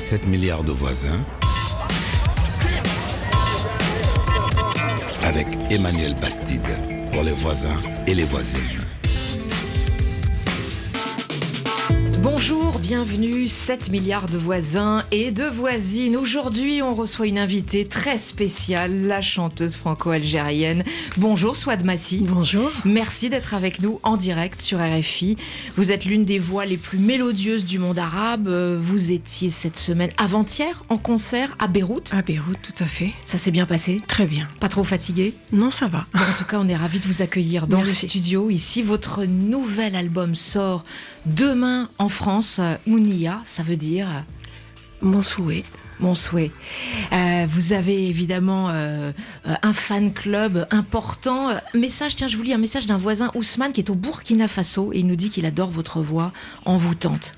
[0.00, 1.20] 7 milliards de voisins
[5.24, 6.62] avec Emmanuel Bastide
[7.12, 7.76] pour les voisins
[8.06, 8.89] et les voisines.
[12.22, 16.16] Bonjour, bienvenue, 7 milliards de voisins et de voisines.
[16.18, 20.84] Aujourd'hui, on reçoit une invitée très spéciale, la chanteuse franco-algérienne.
[21.16, 22.18] Bonjour Swad Massi.
[22.28, 22.70] Bonjour.
[22.84, 25.36] Merci d'être avec nous en direct sur RFI.
[25.76, 28.48] Vous êtes l'une des voix les plus mélodieuses du monde arabe.
[28.48, 32.10] Vous étiez cette semaine, avant-hier, en concert à Beyrouth.
[32.12, 33.12] À Beyrouth, tout à fait.
[33.24, 33.96] Ça s'est bien passé?
[34.08, 34.46] Très bien.
[34.60, 35.32] Pas trop fatigué?
[35.52, 36.06] Non, ça va.
[36.12, 38.04] Bon, en tout cas, on est ravis de vous accueillir dans Merci.
[38.04, 38.82] le studio ici.
[38.82, 40.84] Votre nouvel album sort
[41.26, 42.60] demain en France.
[42.86, 44.24] Ounia, ça veut dire
[45.02, 45.64] Mon souhait.
[45.98, 46.50] mon souhait.
[47.12, 49.12] Euh, vous avez évidemment euh,
[49.44, 51.50] un fan club important.
[51.74, 54.92] Message, tiens, je vous lis un message d'un voisin Ousmane qui est au Burkina Faso
[54.92, 56.32] et il nous dit qu'il adore votre voix
[56.64, 57.34] envoûtante.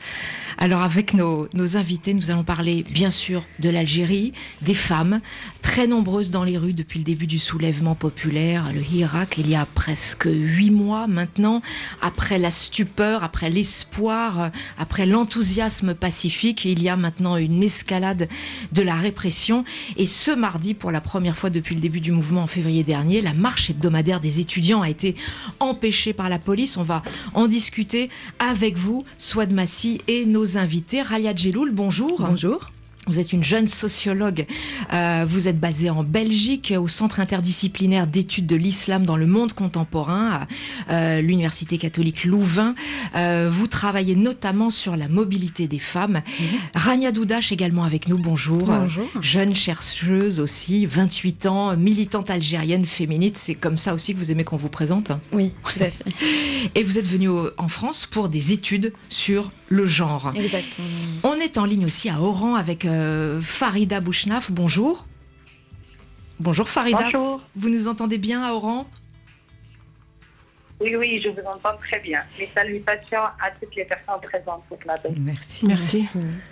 [0.59, 5.21] Alors avec nos, nos invités, nous allons parler bien sûr de l'Algérie, des femmes,
[5.63, 9.55] très nombreuses dans les rues depuis le début du soulèvement populaire, le Hirak, il y
[9.55, 11.63] a presque huit mois maintenant,
[12.01, 18.29] après la stupeur, après l'espoir, après l'enthousiasme pacifique, il y a maintenant une escalade
[18.73, 19.65] de la répression.
[19.97, 23.21] Et ce mardi, pour la première fois depuis le début du mouvement en février dernier,
[23.21, 25.15] la marche hebdomadaire des étudiants a été
[25.61, 26.77] empêchée par la police.
[26.77, 27.03] On va
[27.35, 31.03] en discuter avec vous, Swad Massi et nos invités.
[31.03, 32.21] Ralia Djeloul, bonjour.
[32.21, 32.71] Bonjour.
[33.09, 34.47] Vous êtes une jeune sociologue.
[34.93, 39.55] Euh, vous êtes basée en Belgique, au Centre interdisciplinaire d'études de l'islam dans le monde
[39.55, 40.47] contemporain,
[40.87, 42.77] à euh, l'Université catholique Louvain.
[43.17, 46.23] Euh, vous travaillez notamment sur la mobilité des femmes.
[46.77, 48.19] Rania Doudache également avec nous.
[48.19, 48.67] Bonjour.
[48.67, 49.09] Bonjour.
[49.21, 53.37] Jeune chercheuse aussi, 28 ans, militante algérienne féministe.
[53.37, 55.11] C'est comme ça aussi que vous aimez qu'on vous présente?
[55.33, 56.71] Oui, tout à fait.
[56.77, 60.33] Et vous êtes venue en France pour des études sur le genre.
[60.35, 60.87] Exactement.
[61.25, 64.51] On est en ligne aussi à Oran avec euh, Farida Bouchnaf.
[64.51, 65.07] Bonjour.
[66.39, 67.05] Bonjour Farida.
[67.05, 67.41] Bonjour.
[67.57, 68.87] Vous nous entendez bien à Oran?
[70.81, 72.21] Oui, oui, je vous entends très bien.
[72.41, 75.11] Mes salutations à toutes les personnes présentes ce matin.
[75.21, 75.67] Merci.
[75.67, 76.09] Merci.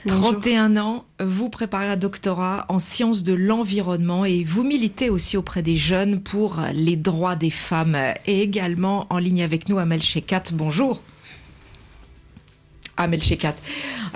[0.06, 0.40] Bonjour.
[0.40, 5.62] 31 ans, vous préparez un doctorat en sciences de l'environnement et vous militez aussi auprès
[5.62, 7.98] des jeunes pour les droits des femmes.
[8.24, 10.44] Et également en ligne avec nous, Amel Shekat.
[10.52, 11.02] Bonjour.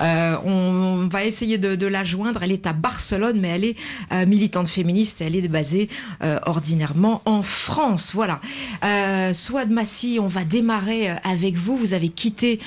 [0.01, 2.43] Euh, on va essayer de, la joindre.
[2.43, 3.77] Elle est à Barcelone, mais elle est
[4.13, 5.21] euh, militante féministe.
[5.21, 5.89] Elle est basée
[6.23, 8.13] euh, ordinairement en France.
[8.15, 8.41] Voilà.
[9.33, 11.77] Swad Massi, on va démarrer avec vous.
[11.77, 12.59] Vous avez quitté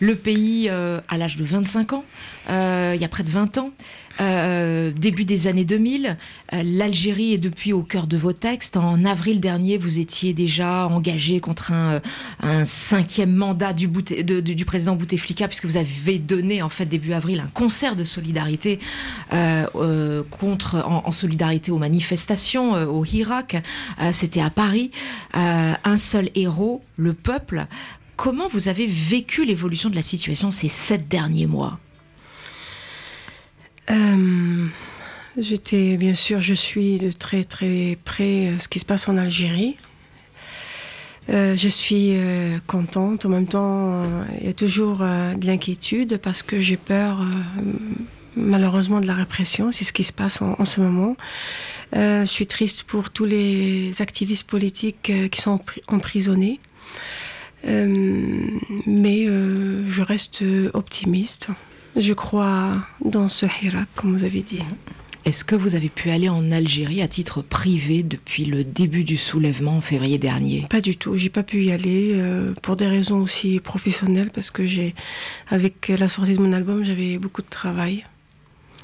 [0.00, 2.04] le pays à l'âge de 25 ans,
[2.48, 3.70] il y a près de 20 ans.
[4.20, 6.16] Euh, début des années 2000,
[6.52, 8.76] euh, l'Algérie est depuis au cœur de vos textes.
[8.76, 12.00] En avril dernier, vous étiez déjà engagé contre un, euh,
[12.40, 13.88] un cinquième mandat du,
[14.64, 18.78] président Bouteflika, puisque vous avez donné en fait début avril un concert de solidarité
[19.32, 23.62] euh, euh, contre, en, solidarité aux manifestations au Irak.
[24.00, 24.90] Euh, C'était à Paris.
[25.34, 27.66] Un seul héros, le peuple.
[28.16, 31.78] Comment vous avez vécu l'évolution de la situation ces sept derniers mois?
[33.90, 34.66] Euh,
[35.38, 39.18] J'étais, bien sûr, je suis de très très près euh, ce qui se passe en
[39.18, 39.76] Algérie.
[41.28, 42.14] Euh, je suis
[42.66, 43.26] contente.
[43.26, 44.04] En même temps,
[44.40, 47.18] il y a toujours de l'inquiétude parce que j'ai peur,
[48.36, 49.72] malheureusement, de la répression.
[49.72, 51.16] C'est ce qui se passe en, ce moment.
[51.92, 56.60] Je suis triste pour tous les activistes politiques qui sont empri- emprisonnés.
[57.64, 60.44] Mais je reste
[60.74, 61.48] optimiste.
[61.96, 64.58] Je crois dans ce Hirak, comme vous avez dit.
[65.24, 69.16] Est-ce que vous avez pu aller en Algérie à titre privé depuis le début du
[69.16, 70.66] soulèvement en février dernier?
[70.70, 74.50] Pas du tout, j'ai pas pu y aller euh, pour des raisons aussi professionnelles parce
[74.50, 74.94] que j'ai,
[75.48, 78.04] avec la sortie de mon album, j'avais beaucoup de travail.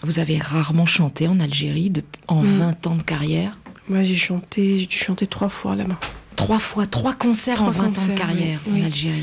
[0.02, 2.46] Vous avez rarement chanté en Algérie de- en Mm.
[2.46, 3.56] 20 ans de carrière?
[3.88, 5.98] Moi, j'ai chanté, j'ai dû chanter trois fois là-bas.
[6.34, 8.84] Trois fois, trois concerts en Trois 20 ans de carrière oui, en oui.
[8.86, 9.22] Algérie.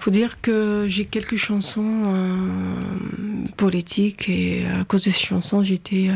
[0.00, 2.80] Faut dire que j'ai quelques chansons euh,
[3.58, 6.14] politiques et à cause de ces chansons, j'ai été euh,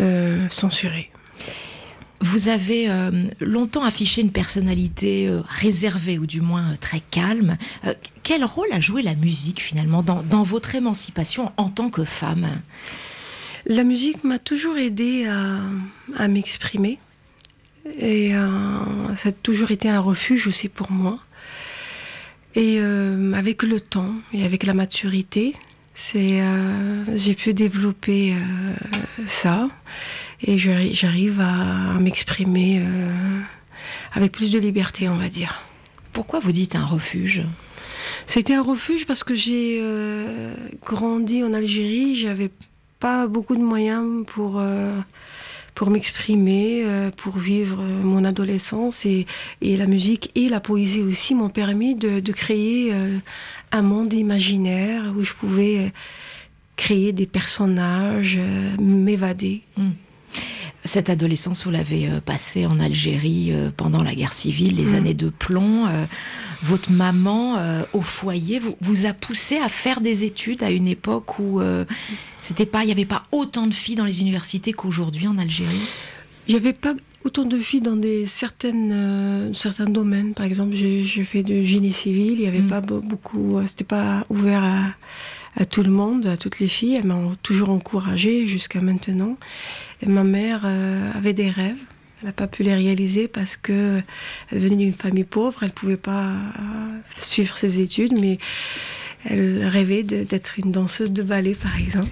[0.00, 1.12] euh, censurée.
[2.20, 7.58] Vous avez euh, longtemps affiché une personnalité euh, réservée, ou du moins euh, très calme.
[7.86, 7.94] Euh,
[8.24, 12.60] quel rôle a joué la musique finalement dans, dans votre émancipation en tant que femme?
[13.66, 15.60] La musique m'a toujours aidée à,
[16.16, 16.98] à m'exprimer.
[17.98, 18.48] Et euh,
[19.14, 21.20] ça a toujours été un refuge aussi pour moi.
[22.56, 25.54] Et euh, avec le temps et avec la maturité,
[25.94, 28.74] c'est, euh, j'ai pu développer euh,
[29.26, 29.68] ça.
[30.42, 32.84] Et j'arrive à, à m'exprimer
[34.12, 35.62] avec plus de liberté, on va dire.
[36.12, 37.42] Pourquoi vous dites un refuge?
[38.26, 39.82] C'était un refuge parce que j'ai
[40.84, 42.16] grandi en Algérie.
[42.16, 42.50] J'avais
[43.00, 44.62] pas beaucoup de moyens pour
[45.74, 49.26] pour m'exprimer, euh, pour vivre mon adolescence et,
[49.60, 52.92] et, la musique et la poésie aussi m'ont permis de, de créer
[53.72, 55.92] un monde imaginaire où je pouvais
[56.76, 58.38] créer des personnages,
[58.78, 59.62] m'évader.
[59.76, 59.90] Mm.
[60.86, 64.94] Cette adolescence, vous l'avez euh, passée en Algérie euh, pendant la guerre civile, les mmh.
[64.94, 65.86] années de plomb.
[65.86, 66.04] Euh,
[66.62, 67.58] votre maman,
[67.92, 71.60] au foyer, vous, vous, a poussé à faire des études à une époque où
[72.40, 75.76] c'était pas, il n'y avait pas autant de filles dans les universités qu'aujourd'hui en Algérie?
[76.48, 80.32] Il n'y avait pas autant de filles dans des certaines, certains domaines.
[80.32, 82.32] Par exemple, j'ai fait du génie civil.
[82.32, 82.68] Il n'y avait mmh.
[82.68, 84.86] pas beaucoup, c'était pas ouvert à
[85.56, 86.96] à tout le monde, à toutes les filles.
[86.96, 89.36] Elles m'ont toujours encouragée jusqu'à maintenant.
[90.02, 91.76] Et ma mère euh, avait des rêves.
[92.20, 94.00] Elle n'a pas pu les réaliser parce que
[94.50, 95.62] elle venait d'une famille pauvre.
[95.62, 98.38] Elle ne pouvait pas euh, suivre ses études, mais
[99.24, 102.10] elle rêvait d'être une danseuse de ballet, par exemple.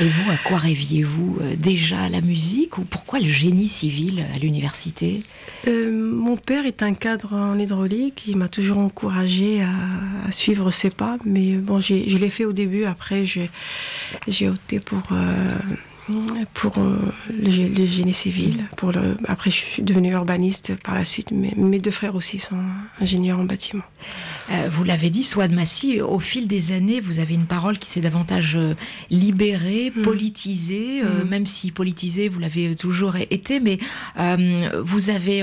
[0.00, 4.38] Et vous, à quoi rêviez-vous euh, déjà La musique ou pourquoi le génie civil à
[4.38, 5.22] l'université?
[5.68, 8.24] Euh, Mon père est un cadre en hydraulique.
[8.26, 11.16] Il m'a toujours encouragé à, suivre ses pas.
[11.24, 12.84] Mais bon, je l'ai fait au début.
[12.84, 15.02] Après, j'ai opté pour.
[15.12, 15.54] Euh,
[16.54, 18.64] pour euh, le, génie civil.
[18.76, 21.30] Pour le, après, je suis devenue urbaniste par la suite.
[21.32, 22.56] Mais mes deux frères aussi sont
[23.00, 23.82] ingénieurs en bâtiment.
[24.50, 27.88] Euh, vous l'avez dit, Souad Massi, au fil des années, vous avez une parole qui
[27.88, 28.74] s'est davantage euh,
[29.10, 30.02] libérée, mm.
[30.02, 31.28] politisée, mm.
[31.28, 33.78] même si politisée, vous l'avez toujours été, mais
[34.82, 35.42] vous avez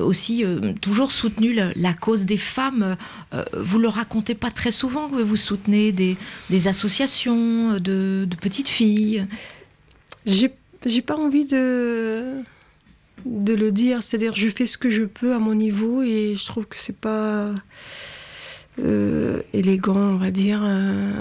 [0.00, 0.44] aussi
[0.80, 2.96] toujours soutenu la, cause des femmes.
[3.52, 6.16] vous le racontez pas très souvent, que vous soutenez des,
[6.50, 9.26] des associations de, de petites filles.
[10.26, 12.42] J'ai pas envie de
[13.24, 16.44] de le dire, c'est-à-dire je fais ce que je peux à mon niveau et je
[16.44, 17.52] trouve que c'est pas
[18.82, 21.12] euh, élégant, on va dire, euh,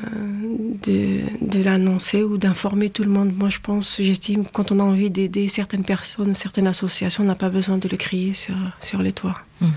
[0.84, 3.34] de, de l'annoncer ou d'informer tout le monde.
[3.36, 7.36] Moi, je pense, j'estime, quand on a envie d'aider certaines personnes, certaines associations, on n'a
[7.36, 9.40] pas besoin de le crier sur, sur les toits.
[9.62, 9.68] Mmh.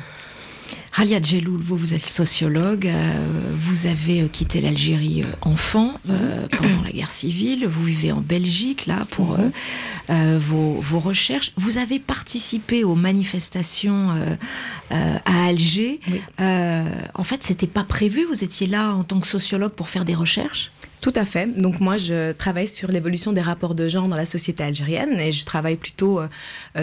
[0.96, 6.82] Ralia Djeloul, vous, vous êtes sociologue, euh, vous avez euh, quitté l'Algérie euh, enfant pendant
[6.82, 9.37] la guerre civile, vous vivez en Belgique là pour
[10.08, 11.52] vos, vos, recherches.
[11.58, 14.38] Vous avez participé aux manifestations
[14.88, 16.00] à Alger.
[16.38, 20.14] en fait, c'était pas prévu, vous étiez là en tant que sociologue pour faire des
[20.14, 20.70] recherches?
[21.02, 21.46] Tout à fait.
[21.60, 25.31] Donc moi, je travaille sur l'évolution des rapports de genre dans la société algérienne et
[25.31, 26.20] je travaille plutôt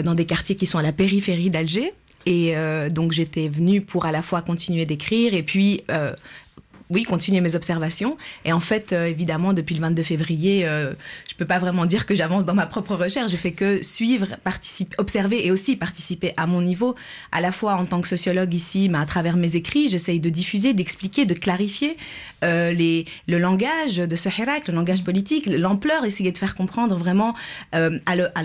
[0.04, 1.92] dans des quartiers qui sont à la périphérie d'Alger.
[2.26, 6.14] Et euh, donc j'étais venue pour à la fois continuer d'écrire et puis euh,
[6.90, 8.18] oui, continuer mes observations.
[8.44, 12.14] Et en fait, euh, évidemment, depuis le 22 février, je peux pas vraiment dire que
[12.14, 13.32] j'avance dans ma propre recherche.
[13.32, 16.94] Je fais que suivre, participer, observer et aussi participer à mon niveau,
[17.32, 20.28] à la fois en tant que sociologue ici, mais à travers mes écrits, j'essaye de
[20.28, 21.96] diffuser, d'expliquer, de clarifier
[22.42, 27.34] les, le langage de ce Hirak, le langage politique, l'ampleur, essayer de faire comprendre vraiment
[27.72, 28.42] à,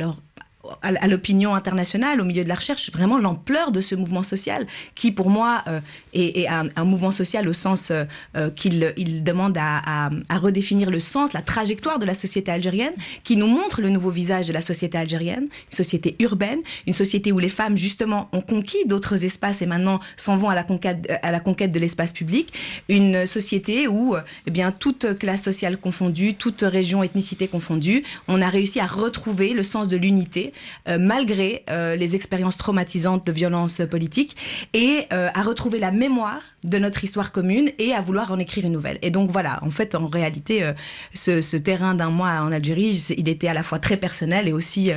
[0.81, 5.12] à l'opinion internationale, au milieu de la recherche, vraiment l'ampleur de ce mouvement social, qui
[5.12, 5.80] pour moi euh,
[6.13, 8.06] est, un, mouvement social au sens euh,
[8.36, 12.94] euh, qu'il il demande à, redéfinir le sens, la trajectoire de la société algérienne,
[13.24, 17.31] qui nous montre le nouveau visage de la société algérienne, une société urbaine, une société
[17.31, 21.12] où les femmes justement ont conquis d'autres espaces et maintenant s'en vont à la conquête,
[21.21, 22.54] à la conquête de l'espace public,
[22.88, 24.16] une société où
[24.48, 29.54] eh bien toute classe sociale confondue, toute région, ethnicité confondue, on a réussi à retrouver
[29.54, 30.58] le sens de l'unité euh,
[30.97, 34.35] malgré euh, les expériences traumatisantes de violence politique,
[34.73, 38.66] et euh, à retrouver la mémoire de notre histoire commune et à vouloir en écrire
[38.66, 38.99] une nouvelle.
[39.01, 40.69] Et donc voilà, en fait, en réalité,
[41.13, 44.92] ce, terrain d'un mois en Algérie, il était à la fois très personnel et aussi,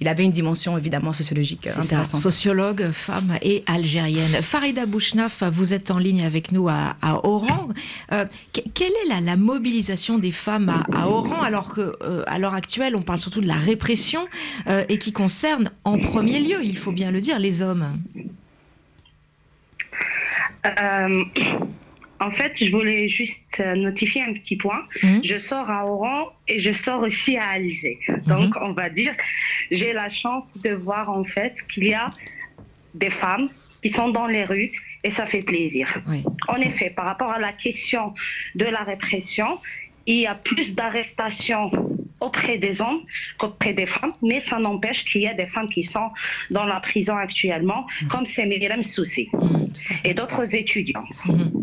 [0.00, 2.20] il avait une dimension évidemment sociologique intéressante.
[2.20, 4.42] sociologue, femme et algérienne.
[4.42, 7.68] Farida Bouchnaf, vous êtes en ligne avec nous à, Oran.
[8.52, 11.96] quelle est la, mobilisation des femmes à, Oran alors que
[12.26, 14.26] à l'heure actuelle, on parle surtout de la répression
[14.88, 17.86] et qui concerne en premier lieu, il faut bien le dire, les hommes?
[20.66, 21.24] Euh,
[22.20, 24.82] en fait, je voulais juste notifier un petit point.
[25.02, 25.20] Mmh.
[25.22, 27.98] Je sors à Oran et je sors aussi à Alger.
[28.08, 28.14] Mmh.
[28.26, 29.14] Donc, on va dire,
[29.70, 32.12] j'ai la chance de voir en fait qu'il y a
[32.94, 33.48] des femmes
[33.82, 34.72] qui sont dans les rues
[35.04, 36.02] et ça fait plaisir.
[36.48, 38.14] En effet, par rapport à la question
[38.56, 39.58] de la répression,
[40.06, 41.70] il y a plus d'arrestations
[42.20, 43.00] auprès des hommes
[43.38, 46.10] qu'auprès des femmes, mais ça n'empêche qu'il y a des femmes qui sont
[46.50, 48.08] dans la prison actuellement, mm.
[48.08, 49.62] comme c'est Myriam Soussi mm.
[50.04, 51.24] et d'autres étudiantes.
[51.26, 51.60] Mm.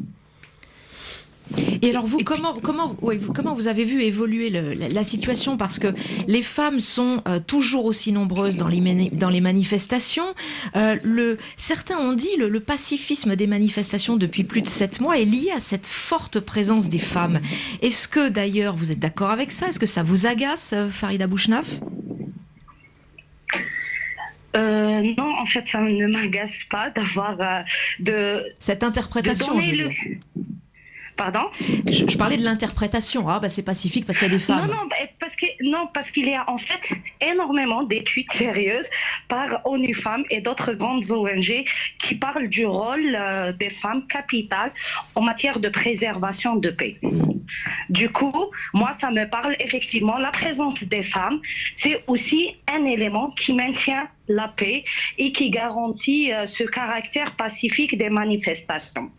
[1.81, 5.57] Et alors vous, comment, comment, vous, comment vous avez vu évoluer la, situation?
[5.57, 5.93] Parce que
[6.27, 10.33] les femmes sont euh, toujours aussi nombreuses dans les, dans les manifestations.
[10.75, 15.17] Euh, le, certains ont dit le, le pacifisme des manifestations depuis plus de sept mois
[15.17, 17.39] est lié à cette forte présence des femmes.
[17.81, 19.67] Est-ce que d'ailleurs vous êtes d'accord avec ça?
[19.67, 21.79] Est-ce que ça vous agace, euh, Farida Bouchnaf?
[25.17, 27.37] Non, en fait, ça ne m'agace pas d'avoir
[27.99, 29.53] de cette interprétation.
[29.53, 29.91] De
[31.17, 31.45] Pardon
[31.89, 33.29] je, parlais de l'interprétation.
[33.29, 34.67] Ah, bah, c'est pacifique parce qu'il y a des femmes.
[34.67, 36.91] Non, non, bah, parce que non, parce qu'il y a en fait
[37.21, 38.87] énormément d'études sérieuses
[39.27, 41.65] par ONU Femmes et d'autres grandes ONG
[41.99, 44.71] qui parlent du rôle euh, des femmes capitales
[45.15, 46.99] en matière de préservation de paix.
[47.89, 50.17] Du coup, moi, ça me parle effectivement.
[50.17, 51.39] La présence des femmes,
[51.73, 54.83] c'est aussi un élément qui maintient la paix
[55.17, 59.11] et qui garantit euh, ce caractère pacifique des manifestations.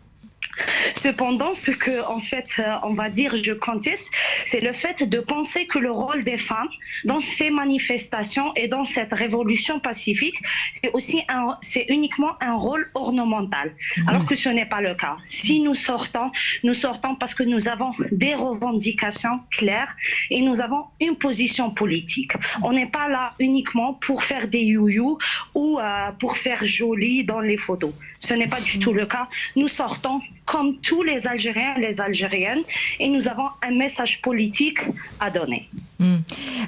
[0.95, 4.07] Cependant, ce que, en fait, euh, on va dire, je conteste,
[4.45, 6.69] c'est le fait de penser que le rôle des femmes
[7.05, 10.37] dans ces manifestations et dans cette révolution pacifique,
[10.73, 13.73] c'est aussi un, c'est uniquement un rôle ornemental.
[14.07, 15.17] Alors que ce n'est pas le cas.
[15.25, 16.31] Si nous sortons,
[16.63, 19.95] nous sortons parce que nous avons des revendications claires
[20.29, 22.33] et nous avons une position politique.
[22.63, 25.17] On n'est pas là uniquement pour faire des you-you
[25.53, 27.93] ou euh, pour faire joli dans les photos.
[28.19, 29.27] Ce n'est pas du tout le cas.
[29.55, 32.63] Nous sortons comme tous les Algériens et les Algériennes,
[32.99, 34.79] et nous avons un message politique
[35.19, 35.69] à donner.
[35.99, 36.17] Hmm.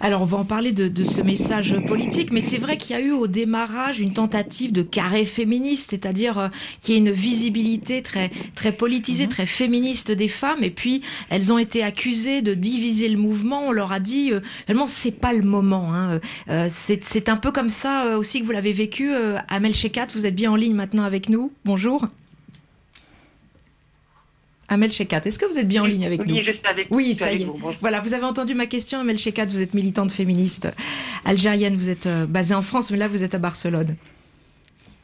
[0.01, 3.01] Alors, on va en parler de, ce message politique, mais c'est vrai qu'il y a
[3.01, 6.47] eu au démarrage une tentative de carré féministe, c'est-à-dire euh,
[6.81, 9.29] qu'il y ait une visibilité très, très politisée, mhm.
[9.29, 13.67] très féministe des femmes, et puis elles ont été accusées de diviser le mouvement.
[13.67, 15.93] On leur a dit, euh, vraiment, c'est pas le moment.
[15.93, 16.19] Hein.
[16.49, 19.11] Euh, c'est un peu comme ça aussi que vous l'avez vécu.
[19.47, 21.51] Amel Shekat, vous êtes bien en ligne maintenant avec nous.
[21.63, 22.07] Bonjour.
[24.69, 26.87] Amel Shekat, est-ce que vous êtes bien en ligne avec nous Oui, je suis avec
[26.91, 27.47] Oui, ça y est.
[27.81, 30.67] Voilà, vous avez entendu ma question, Amel Shekat, vous êtes militante féministe
[31.25, 33.95] algérienne, vous êtes euh, basée en France, mais là vous êtes à Barcelone.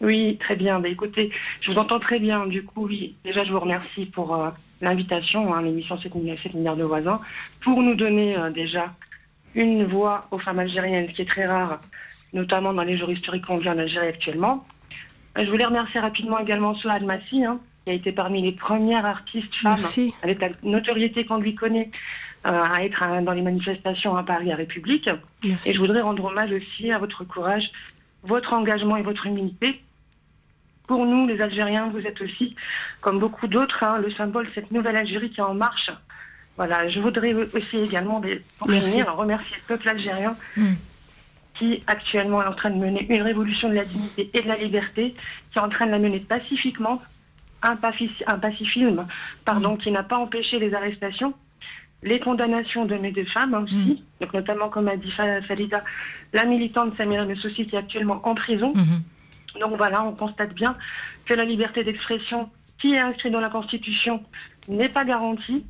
[0.02, 0.80] Oui, très bien.
[0.80, 1.32] Bah, écoutez,
[1.62, 2.46] je vous entends très bien.
[2.46, 4.50] Du coup, oui, déjà je vous remercie pour euh,
[4.82, 7.20] l'invitation à hein, l'émission Séminaire de voisins,
[7.62, 8.94] pour nous donner euh, déjà
[9.56, 11.82] une voix aux femmes algériennes, qui est très rare,
[12.34, 14.60] notamment dans les jours historiques qu'on vit en Algérie actuellement.
[15.38, 19.54] Je voulais remercier rapidement également Souad Massi, hein, qui a été parmi les premières artistes
[19.56, 19.82] femmes
[20.24, 21.92] avec la notoriété qu'on lui connaît
[22.48, 25.08] euh, à être dans les manifestations à Paris à République.
[25.44, 27.72] Et je voudrais rendre hommage aussi à votre courage,
[28.24, 29.82] votre engagement et votre humilité.
[30.88, 32.56] Pour nous, les Algériens, vous êtes aussi,
[33.02, 35.92] comme beaucoup d'autres, hein, le symbole de cette nouvelle Algérie qui est en marche.
[36.58, 38.22] Voilà, je voudrais aussi également,
[38.58, 40.74] pour finir, remercier le peuple algérien mm.
[41.56, 44.56] qui actuellement est en train de mener une révolution de la dignité et de la
[44.56, 45.16] liberté,
[45.52, 47.02] qui est en train de la mener pacifiquement,
[47.62, 49.08] un, pacifisme
[49.44, 49.78] pardon, mm.
[49.78, 51.34] qui n'a pas empêché les arrestations,
[52.04, 54.22] les condamnations de mes deux femmes aussi, mm.
[54.22, 55.12] donc notamment comme a dit
[55.48, 55.84] Salida,
[56.34, 58.74] la militante Samira Messossi qui est actuellement en prison.
[58.74, 59.60] Mm-hmm.
[59.62, 60.78] Donc voilà, on constate bien
[61.26, 64.24] que la liberté d'expression qui est inscrite dans la Constitution
[64.68, 65.66] n'est pas garantie.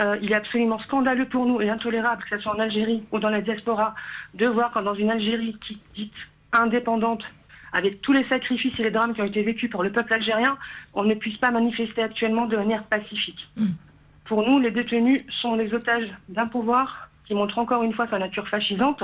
[0.00, 3.18] Euh, il est absolument scandaleux pour nous et intolérable, que ce soit en Algérie ou
[3.18, 3.94] dans la diaspora,
[4.34, 6.10] de voir quand dans une Algérie qui dit
[6.52, 7.24] indépendante,
[7.72, 10.56] avec tous les sacrifices et les drames qui ont été vécus pour le peuple algérien,
[10.94, 13.48] on ne puisse pas manifester actuellement de manière pacifique.
[13.56, 13.68] Mm.
[14.24, 18.18] Pour nous, les détenus sont les otages d'un pouvoir qui montre encore une fois sa
[18.18, 19.02] nature fascisante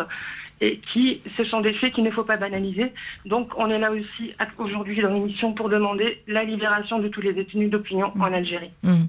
[0.60, 2.92] et qui, ce sont des faits qu'il ne faut pas banaliser.
[3.26, 7.32] Donc, on est là aussi aujourd'hui dans l'émission pour demander la libération de tous les
[7.32, 8.34] détenus d'opinion en mm.
[8.34, 8.70] Algérie.
[8.82, 9.04] Mm.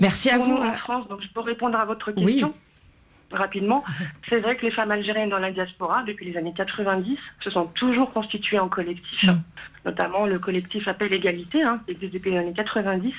[0.00, 0.52] Merci à vous.
[0.52, 2.54] en France, donc je peux répondre à votre question
[3.32, 3.84] rapidement.
[4.28, 7.66] C'est vrai que les femmes algériennes dans la diaspora, depuis les années 90, se sont
[7.66, 9.42] toujours constituées en collectif, mm.
[9.86, 13.14] notamment le collectif Appel Égalité, hein, qui existe depuis les années 90,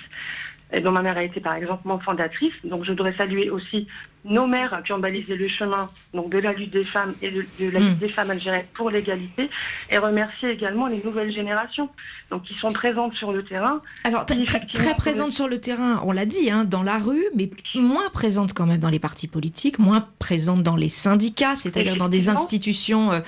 [0.74, 2.54] et dont ma mère a été par exemple membre fondatrice.
[2.64, 3.88] Donc je voudrais saluer aussi
[4.26, 7.46] nos mères qui ont balisé le chemin donc de la lutte des femmes et de,
[7.60, 8.00] la lutte mm.
[8.00, 9.50] des femmes algériennes pour l'égalité
[9.90, 11.90] et remercier également les nouvelles générations
[12.30, 13.82] donc qui sont présentes sur le terrain.
[14.04, 17.50] Alors très, très présentes sur le terrain, on l'a dit, hein, dans la rue, mais
[17.76, 22.08] moins présentes quand même dans les partis politiques, moins présentes dans les syndicats, c'est-à-dire dans
[22.08, 23.20] des institutions euh,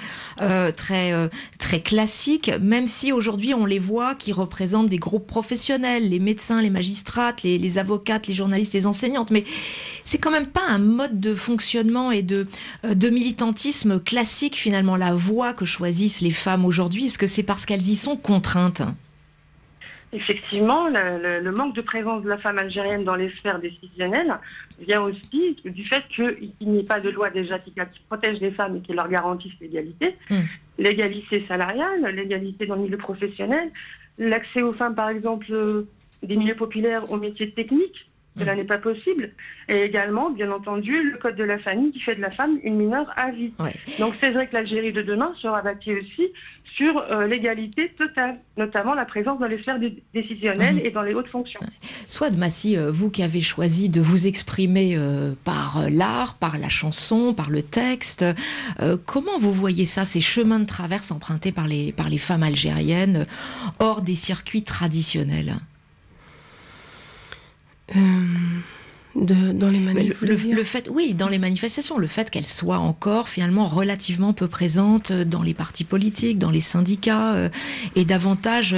[0.41, 1.27] euh, très euh,
[1.59, 6.61] très classiques, même si aujourd'hui on les voit qui représentent des groupes professionnels, les médecins,
[6.61, 9.43] les magistrates, les, les avocates, les journalistes, les enseignantes, mais
[10.05, 12.47] c'est quand même pas un mode de fonctionnement et de,
[12.85, 17.43] euh, de militantisme classique finalement, la voie que choisissent les femmes aujourd'hui Est-ce que c'est
[17.43, 18.83] parce qu'elles y sont contraintes?
[20.15, 24.37] Effectivement, le, manque de présence de la femme algérienne dans les sphères décisionnelles
[24.79, 27.73] vient aussi du fait qu'il n'y ait pas de loi déjà qui,
[28.07, 30.15] protège les femmes et qui leur garantisse l'égalité.
[30.29, 30.41] Hmm.
[30.77, 33.71] L'égalité salariale, l'égalité dans le milieu professionnel,
[34.19, 35.47] l'accès aux femmes, par exemple,
[36.21, 38.57] des milieux populaires aux métiers techniques, Cela mm.
[38.57, 39.31] n'est pas possible.
[39.69, 42.75] Et également, bien entendu, le code de la famille qui fait de la femme une
[42.75, 43.53] mineure à vie.
[43.99, 46.31] Donc c'est vrai que l'Algérie de demain sera bâtie aussi
[46.65, 49.79] sur euh, l'égalité totale, notamment la présence dans les sphères
[50.13, 50.85] décisionnelles mm.
[50.85, 51.59] et dans les hautes fonctions.
[52.07, 56.69] Soit Massi, euh, vous qui avez choisi de vous exprimer euh, par l'art, par la
[56.69, 58.25] chanson, par le texte,
[59.05, 63.25] comment vous voyez ça, ces chemins de traverse empruntés par les, par les femmes algériennes
[63.79, 65.57] hors des circuits traditionnels?
[69.23, 70.53] De, dans les manifestations.
[70.53, 75.11] Le, fait, oui, dans les manifestations, le fait qu'elles soient encore finalement relativement peu présentes
[75.11, 77.49] dans les partis politiques, dans les syndicats, euh,
[77.95, 78.75] et davantage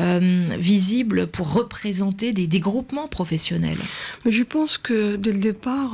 [0.00, 3.78] euh, visibles pour représenter des, des, groupements professionnels.
[4.26, 5.92] Je pense que dès le départ,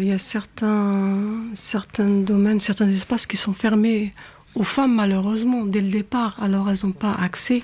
[0.00, 4.12] il y a certains, certains domaines, certains espaces qui sont fermés
[4.54, 6.36] aux femmes malheureusement dès le départ.
[6.40, 7.62] Alors elles n'ont pas accès.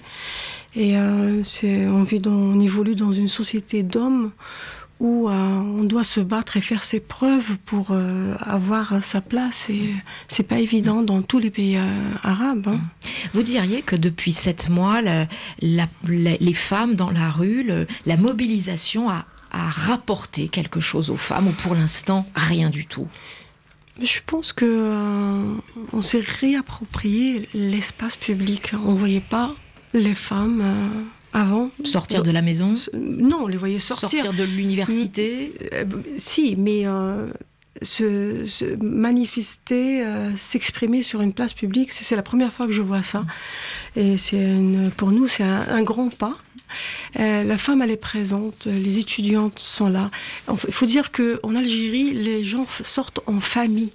[0.74, 4.30] Et euh, on, vit on évolue dans une société d'hommes
[4.98, 9.68] où euh, on doit se battre et faire ses preuves pour euh, avoir sa place.
[9.68, 9.94] Et
[10.28, 11.78] c'est pas évident dans tous les pays
[12.22, 12.68] arabes.
[12.68, 12.80] Hein.
[13.32, 15.00] Vous diriez que depuis sept mois,
[15.60, 17.66] les femmes dans la rue,
[18.06, 23.08] la mobilisation a, a rapporté quelque chose aux femmes ou pour l'instant rien du tout?
[24.00, 25.56] Je pense que
[25.92, 28.72] on s'est réapproprié l'espace public.
[28.84, 29.54] On ne voyait pas
[29.94, 31.02] les femmes euh,
[31.32, 31.70] avant.
[31.84, 34.08] Sortir de la maison Non, on les voyait sortir.
[34.08, 35.84] Sortir de l'université euh,
[36.16, 37.30] Si, mais euh,
[37.82, 40.04] se, manifester,
[40.36, 43.24] s'exprimer sur une place publique, c'est la première fois que je vois ça.
[43.96, 44.54] Et c'est
[44.96, 46.36] pour nous, c'est un, grand pas.
[47.14, 50.10] la femme, elle est présente, les étudiantes sont là.
[50.48, 53.92] Il faut dire qu'en Algérie, les gens sortent en famille.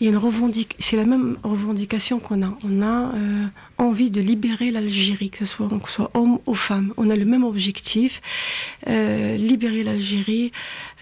[0.00, 2.58] Il y a une revendication, c'est la même revendication qu'on a.
[2.64, 3.46] On a euh,
[3.78, 6.92] envie de libérer l'Algérie, que ce soit, que soit homme ou femme.
[6.96, 8.20] On a le même objectif,
[8.88, 10.52] euh, libérer l'Algérie,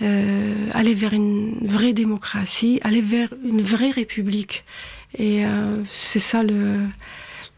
[0.03, 4.65] euh, aller vers une vraie démocratie, aller vers une vraie république.
[5.19, 5.43] Et
[5.89, 6.81] c'est ça le,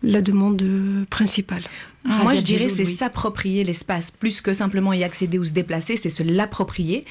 [0.05, 0.65] la demande
[1.11, 1.63] principale.
[2.05, 6.11] Moi, je dirais c'est s'approprier l'espace, plus que simplement y accéder ou se déplacer, c'est
[6.11, 7.05] se l'approprier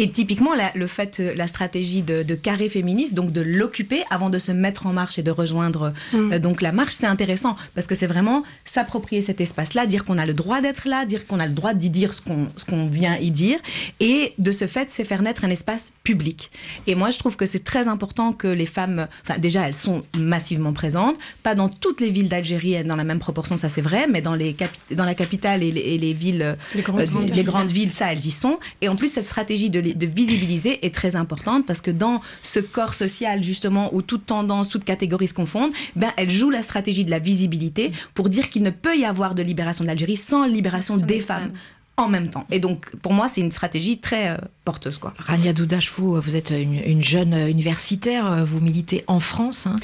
[0.00, 4.38] et typiquement, le fait, euh, la stratégie de, carré féministe, donc de l'occuper avant de
[4.38, 6.32] se mettre en marche et de rejoindre mm.
[6.32, 10.16] euh, donc la marche, c'est intéressant parce que c'est vraiment s'approprier cet espace-là, dire qu'on
[10.16, 12.64] a le droit d'être là, dire qu'on a le droit d'y dire ce qu'on ce
[12.64, 13.58] qu'on vient y dire,
[14.00, 16.50] et de ce fait, c'est faire naître un espace public.
[16.86, 20.02] Et moi, je trouve que c'est très important que les femmes, enfin déjà, elles sont
[20.16, 24.06] massivement présentes, pas dans toutes les villes d'Algérie dans la même proportion, ça c'est vrai,
[24.08, 24.56] mais dans les
[24.92, 28.30] dans la capitale et les, villes, les grandes, euh, les grandes villes, ça, elles y
[28.30, 28.58] sont.
[28.80, 32.60] Et en plus, cette stratégie de de, visibiliser est très importante parce que dans ce
[32.60, 37.04] corps social, justement, où toute tendance, toute catégorie se confondent, ben, elle joue la stratégie
[37.04, 40.46] de la visibilité pour dire qu'il ne peut y avoir de libération de l'Algérie sans
[40.46, 41.52] libération des femmes
[42.00, 42.46] en même temps.
[42.50, 44.98] Et donc, pour moi, c'est une stratégie très euh, porteuse.
[44.98, 45.14] Quoi.
[45.18, 49.66] Rania Doudache, vous, vous êtes une, jeune universitaire, euh, vous militez en France.
[49.66, 49.76] Hein.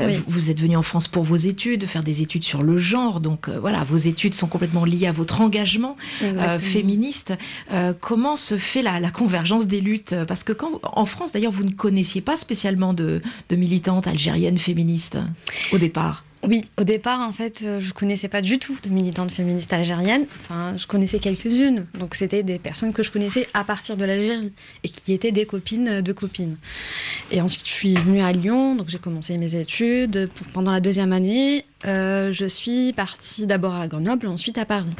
[0.00, 3.20] Euh, vous, êtes venue en France pour vos études, faire des études sur le genre.
[3.20, 5.96] Donc, voilà, vos études sont complètement liées à votre engagement
[6.58, 7.34] féministe.
[8.00, 10.14] comment se fait la, convergence des luttes?
[10.28, 14.58] Parce que quand, en France, d'ailleurs, vous ne connaissiez pas spécialement de, de militantes algériennes
[14.58, 15.18] féministes
[15.72, 16.22] au départ.
[16.46, 20.26] Oui, au départ, en fait, euh, je connaissais pas du tout de militantes féministes algériennes.
[20.40, 21.86] Enfin, je connaissais quelques-unes.
[21.98, 24.52] Donc, c'était des personnes que je connaissais à partir de l'Algérie
[24.84, 26.56] et qui étaient des copines de copines.
[27.32, 30.30] Et ensuite, je suis venue à Lyon, donc j'ai commencé mes études.
[30.52, 34.94] Pendant la deuxième année, euh, je suis partie d'abord à Grenoble, ensuite à Paris.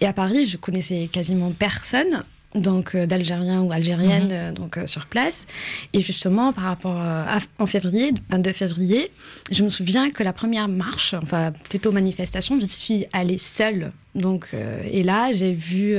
[0.00, 2.22] Et à Paris, je connaissais quasiment personne
[2.54, 4.32] donc euh, d'Algériens ou Algériennes mhm.
[4.32, 5.46] euh, donc euh, sur place.
[5.92, 9.10] Et justement, par rapport à, en février, 22 février,
[9.50, 13.92] je me souviens que la première marche, enfin plutôt manifestation, je suis allée seule.
[14.14, 14.48] Donc,
[14.90, 15.96] et là, j'ai vu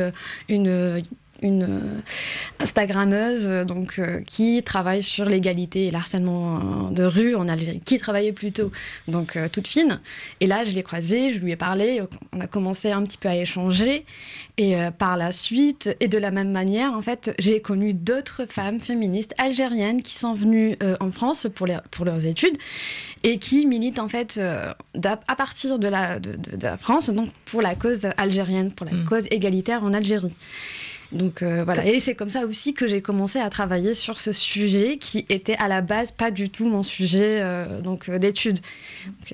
[0.50, 1.02] une
[1.42, 2.02] une euh,
[2.60, 7.98] Instagrammeuse euh, donc, euh, qui travaille sur l'égalité et l'harcèlement de rue en Algérie, qui
[7.98, 8.72] travaillait plutôt
[9.08, 10.00] donc toute fine.
[10.40, 12.02] Et là, je l'ai croisée, je lui ai parlé,
[12.34, 14.06] on a commencé un petit peu à échanger.
[14.58, 18.80] Et par la suite, et de la même manière, en fait, j'ai connu d'autres femmes
[18.80, 22.58] féministes algériennes qui sont venues en France pour, les, pour leurs études
[23.24, 27.76] et qui militent en fait à partir de la, de, la France donc pour la
[27.76, 29.06] cause algérienne, pour la mm.
[29.06, 30.34] cause égalitaire en Algérie.
[31.12, 34.32] Donc euh, voilà, et c'est comme ça aussi que j'ai commencé à travailler sur ce
[34.32, 38.60] sujet qui était à la base pas du tout mon sujet euh, donc euh, d'études.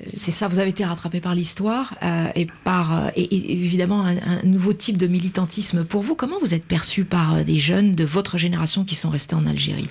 [0.08, 1.96] C'est ça, vous avez été rattrapé par l'histoire
[2.36, 6.16] et par et, évidemment un, nouveau type de militantisme pour vous.
[6.16, 9.88] Comment vous êtes perçu par des jeunes de votre génération qui sont restés en Algérie?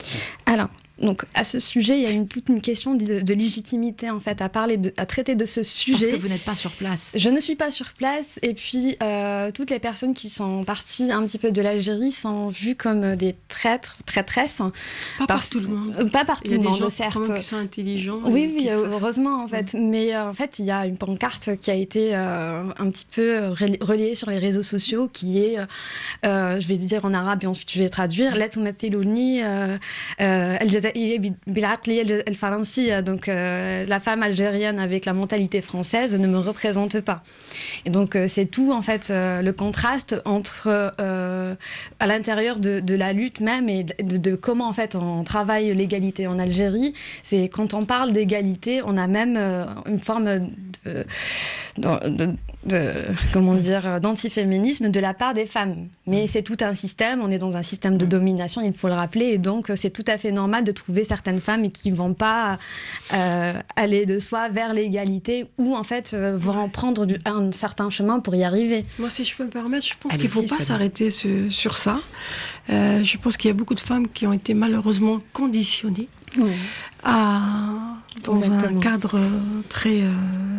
[0.46, 4.20] Alors donc à ce sujet, il y a une, toute une question de, légitimité en
[4.20, 6.06] fait à parler, de, à traiter de ce sujet.
[6.06, 7.12] Parce que vous n'êtes pas sur place.
[7.14, 11.12] Je ne suis pas sur place et puis euh, toutes les personnes qui sont parties
[11.12, 14.62] un petit peu de l'Algérie sont vues comme des traîtres, traîtresses.
[15.18, 15.94] Pas par tout le monde.
[15.98, 17.36] Euh, pas par tout le monde, certes.
[17.36, 18.20] Qui sont intelligents.
[18.24, 19.74] Oui, oui, heureusement en fait.
[19.78, 23.48] Mais euh, en fait, il y a une pancarte qui a été un petit peu
[23.80, 25.58] reliée sur les réseaux sociaux qui est,
[26.24, 28.50] je vais dire en arabe et ensuite je vais traduire, Let
[33.02, 37.22] donc euh, la femme algérienne avec la mentalité française ne me représente pas.
[37.84, 43.12] Et donc euh, c'est tout en fait euh, le contraste entre à l'intérieur de, la
[43.12, 46.94] lutte même et de, comment en fait on travaille l'égalité en Algérie.
[47.22, 49.36] C'est quand on parle d'égalité, on a même
[49.86, 50.50] une forme
[50.86, 51.04] de
[52.66, 52.92] de
[53.32, 55.88] comment dire d'antiféminisme de la part des femmes.
[56.06, 58.94] Mais c'est tout un système, on est dans un système de domination, il faut le
[58.94, 62.58] rappeler, et donc c'est tout à fait normal de trouver certaines femmes qui vont pas
[63.12, 67.90] euh, aller de soi vers l'égalité ou en fait euh, vont prendre du, un certain
[67.90, 68.84] chemin pour y arriver.
[68.98, 72.00] Moi, si je peux me permettre, je pense qu'il ne faut pas s'arrêter sur, ça.
[72.70, 76.08] Euh, je pense qu'il y a beaucoup de femmes qui ont été malheureusement conditionnées
[77.02, 77.70] à
[78.24, 79.18] dans un cadre
[79.68, 80.10] très euh,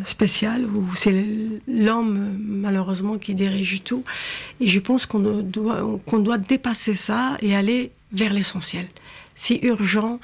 [0.03, 1.25] spécial où c'est
[1.67, 4.03] l'homme malheureusement qui dirige tout.
[4.60, 8.88] Et je pense qu'on doit, qu'on doit dépasser ça et aller vers l'essentiel.
[9.39, 10.19] C'est urgent,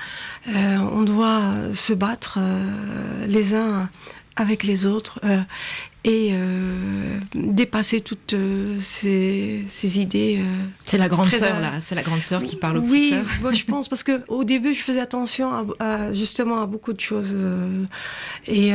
[0.47, 3.89] euh, on doit se battre euh, les uns
[4.35, 5.19] avec les autres
[6.05, 10.39] et euh, dépasser toutes euh, ces, ces, idées.
[10.39, 13.13] Euh, c'est la grande sœur là, c'est la grande sœur qui parle aux oui, petites
[13.13, 13.25] sœurs.
[13.45, 16.99] Oui, je pense parce que au début je faisais attention à, justement à beaucoup de
[16.99, 17.33] choses
[18.47, 18.73] et, et,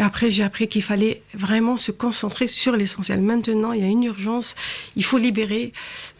[0.00, 3.20] après j'ai appris qu'il fallait vraiment se concentrer sur l'essentiel.
[3.20, 4.56] Maintenant il y a une urgence,
[4.96, 5.72] il faut libérer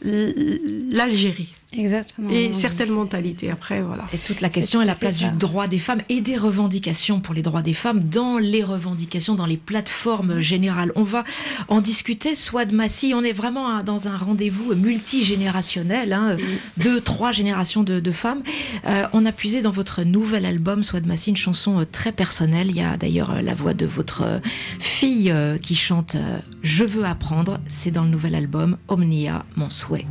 [0.02, 1.52] l'Algérie.
[1.76, 2.30] Exactement.
[2.30, 4.06] Et certaines mentalités, après, voilà.
[4.14, 7.34] Et toute la question est la place du droit des femmes et des revendications pour
[7.34, 10.92] les droits des femmes dans les revendications, dans les plateformes générales.
[10.96, 11.24] On va
[11.68, 16.38] en discuter, soit de Massy, on est vraiment dans un rendez-vous multigénérationnel, hein,
[16.78, 18.42] deux, trois générations de, femmes.
[18.86, 22.12] Euh, on a puisé dans votre nouvel album, soit de Massy, une chanson euh, très
[22.12, 22.68] personnelle.
[22.70, 24.40] Il y a d'ailleurs euh, la voix de votre
[24.80, 26.16] fille qui chante
[26.62, 27.60] Je veux apprendre.
[27.68, 30.06] C'est dans le nouvel album Omnia, mon souhait.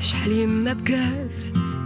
[0.00, 1.34] شحال يما بكات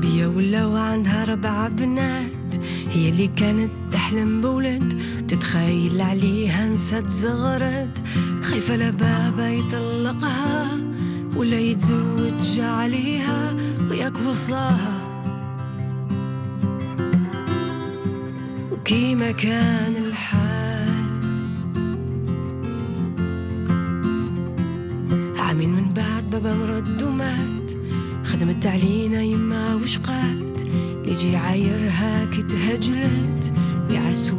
[0.01, 2.55] بيا ولا وعندها ربع بنات.
[2.91, 8.03] هي اللي كانت تحلم بولد تتخيل عليها نسات زغرت
[8.43, 10.67] خايفة لبابا يطلقها.
[11.37, 13.57] ولا يتزوج عليها.
[13.91, 14.99] وياك وصاها.
[18.73, 20.48] وكيما كان الحال.
[25.49, 27.71] عامين من بعد بابا مرد ومات.
[28.25, 30.61] خدمت علينا يما وشقات.
[31.05, 33.53] يجي عايرها كي تهجلت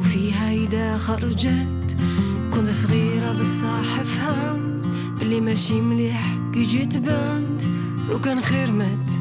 [0.04, 1.98] فيها إذا خرجت.
[2.54, 4.86] كنت صغيرة بصح فهمت
[5.20, 7.62] بلي ماشي مليح كي جيت بنت.
[8.10, 9.12] لو كان خير مات.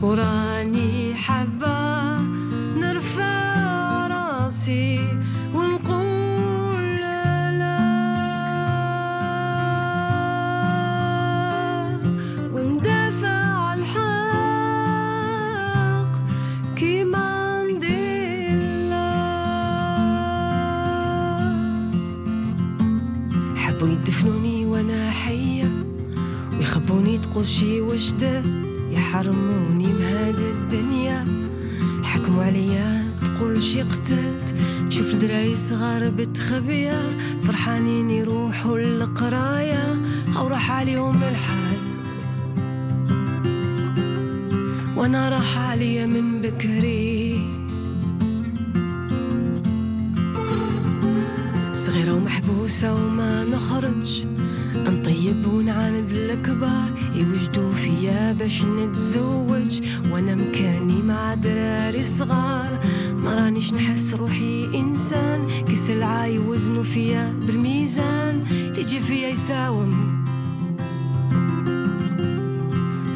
[0.00, 0.59] what I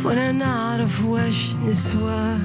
[0.04, 2.38] وأنا نعرف واش نسوى.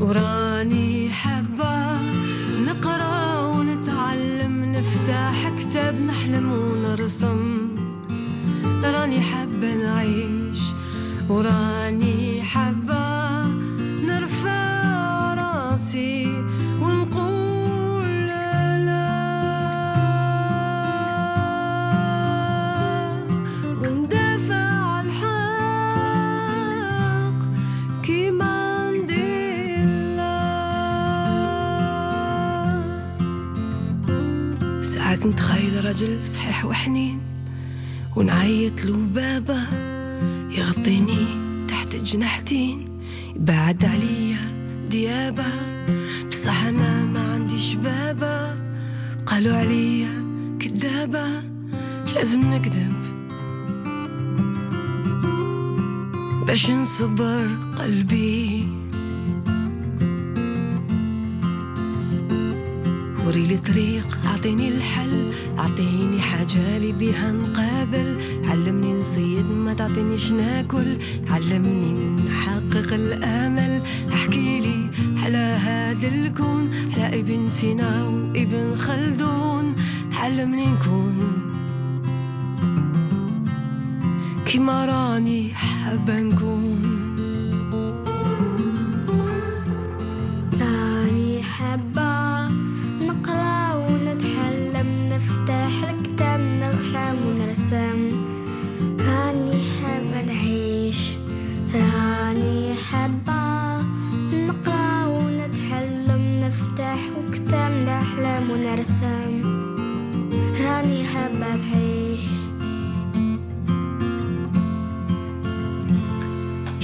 [0.00, 1.98] وراني حابة
[2.66, 7.68] نقرأ ونتعلم نفتح كتاب نحلم ونرسم.
[8.84, 10.60] راني حبة نعيش
[11.28, 11.71] وراني
[35.92, 37.20] راجل صحيح وحنين
[38.16, 39.62] ونعيط له بابا
[40.50, 41.26] يغطيني
[41.68, 42.88] تحت جناحتين.
[43.36, 44.38] بعد عليا
[44.90, 45.46] ديابة
[46.30, 48.56] بصح أنا ما عنديش بابا.
[49.26, 50.08] قالوا عليا
[50.60, 51.26] كدابة
[52.14, 52.92] لازم نكذب.
[56.46, 58.66] باش نصبر قلبي.
[63.26, 65.21] وريلي طريق أعطيني الحل.
[65.62, 70.96] أعطيني حاجة لي بيها نقابل علمني نصيد ما تعطينيش ناكل
[71.30, 74.90] علمني نحقق الأمل احكي لي
[75.22, 76.70] على هذا الكون.
[76.96, 79.74] على ابن سينا وابن خلدون.
[80.14, 81.16] علمني نكون
[84.46, 87.01] كيما راني حابة نكون.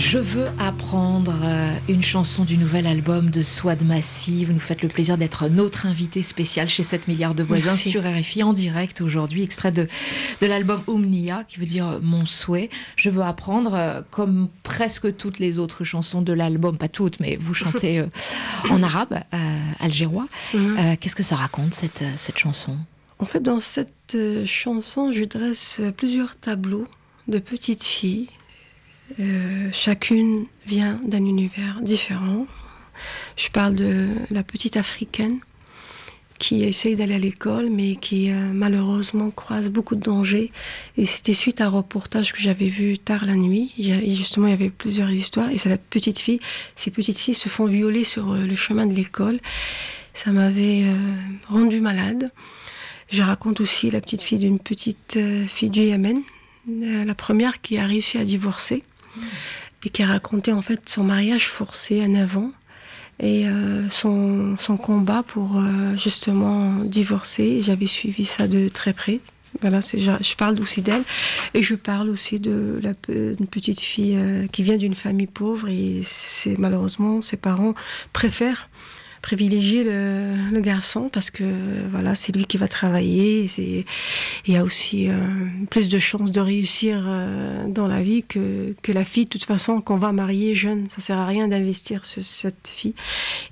[0.09, 4.47] Je veux apprendre euh, une chanson du nouvel album de Swad Massy.
[4.47, 7.91] Vous nous faites le plaisir d'être notre invité spécial chez 7 milliards de voisins Merci.
[7.91, 9.87] sur RFI en direct aujourd'hui, extrait de,
[10.41, 12.71] de l'album Omnia, qui veut dire mon souhait.
[12.97, 17.37] Je veux apprendre, euh, comme presque toutes les autres chansons de l'album, pas toutes, mais
[17.37, 18.07] vous chantez euh,
[18.71, 20.27] en arabe, euh, algérois.
[20.55, 22.79] Euh, Qu'est-ce que ça raconte cette, cette chanson?
[23.19, 24.17] En fait, dans cette
[24.47, 26.87] chanson, je dresse plusieurs tableaux
[27.27, 28.29] de petites filles.
[29.21, 32.47] Euh, chacune vient d'un univers différent.
[33.37, 35.41] Je parle de la petite africaine
[36.39, 40.53] qui essaye d'aller à l'école, mais qui euh, malheureusement croise beaucoup de dangers.
[40.97, 43.73] Et c'était suite à un reportage que j'avais vu tard la nuit.
[43.77, 45.51] Justement, il y avait plusieurs histoires.
[45.51, 46.41] Et c'est la petite fille.
[46.77, 49.39] Ces petites filles se font violer sur euh, le chemin de l'école.
[50.15, 50.97] Ça m'avait euh,
[51.49, 52.31] rendu malade.
[53.11, 56.21] Je raconte aussi la petite fille d'une petite fille du Yémen,
[56.69, 58.83] la première qui a réussi à divorcer
[59.85, 62.53] et qui a raconté en fait son mariage forcé à 9 ans
[63.21, 67.63] et euh, son, son combat pour euh, justement divorcer.
[67.63, 69.21] J'avais suivi ça de très près.
[69.63, 71.03] Voilà, je, parle aussi d'elle
[71.55, 75.69] et je parle aussi de la une petite fille euh, qui vient d'une famille pauvre
[75.69, 76.03] et
[76.59, 77.75] malheureusement ses parents
[78.13, 78.69] préfèrent
[79.23, 81.45] privilégier le, garçon parce que
[81.91, 83.49] voilà c'est lui qui va travailler
[84.47, 85.15] il a aussi euh,
[85.71, 89.45] plus de chances de réussir euh, dans la vie que, que la fille de toute
[89.45, 92.95] façon qu'on va marier jeune ça sert à rien d'investir sur cette fille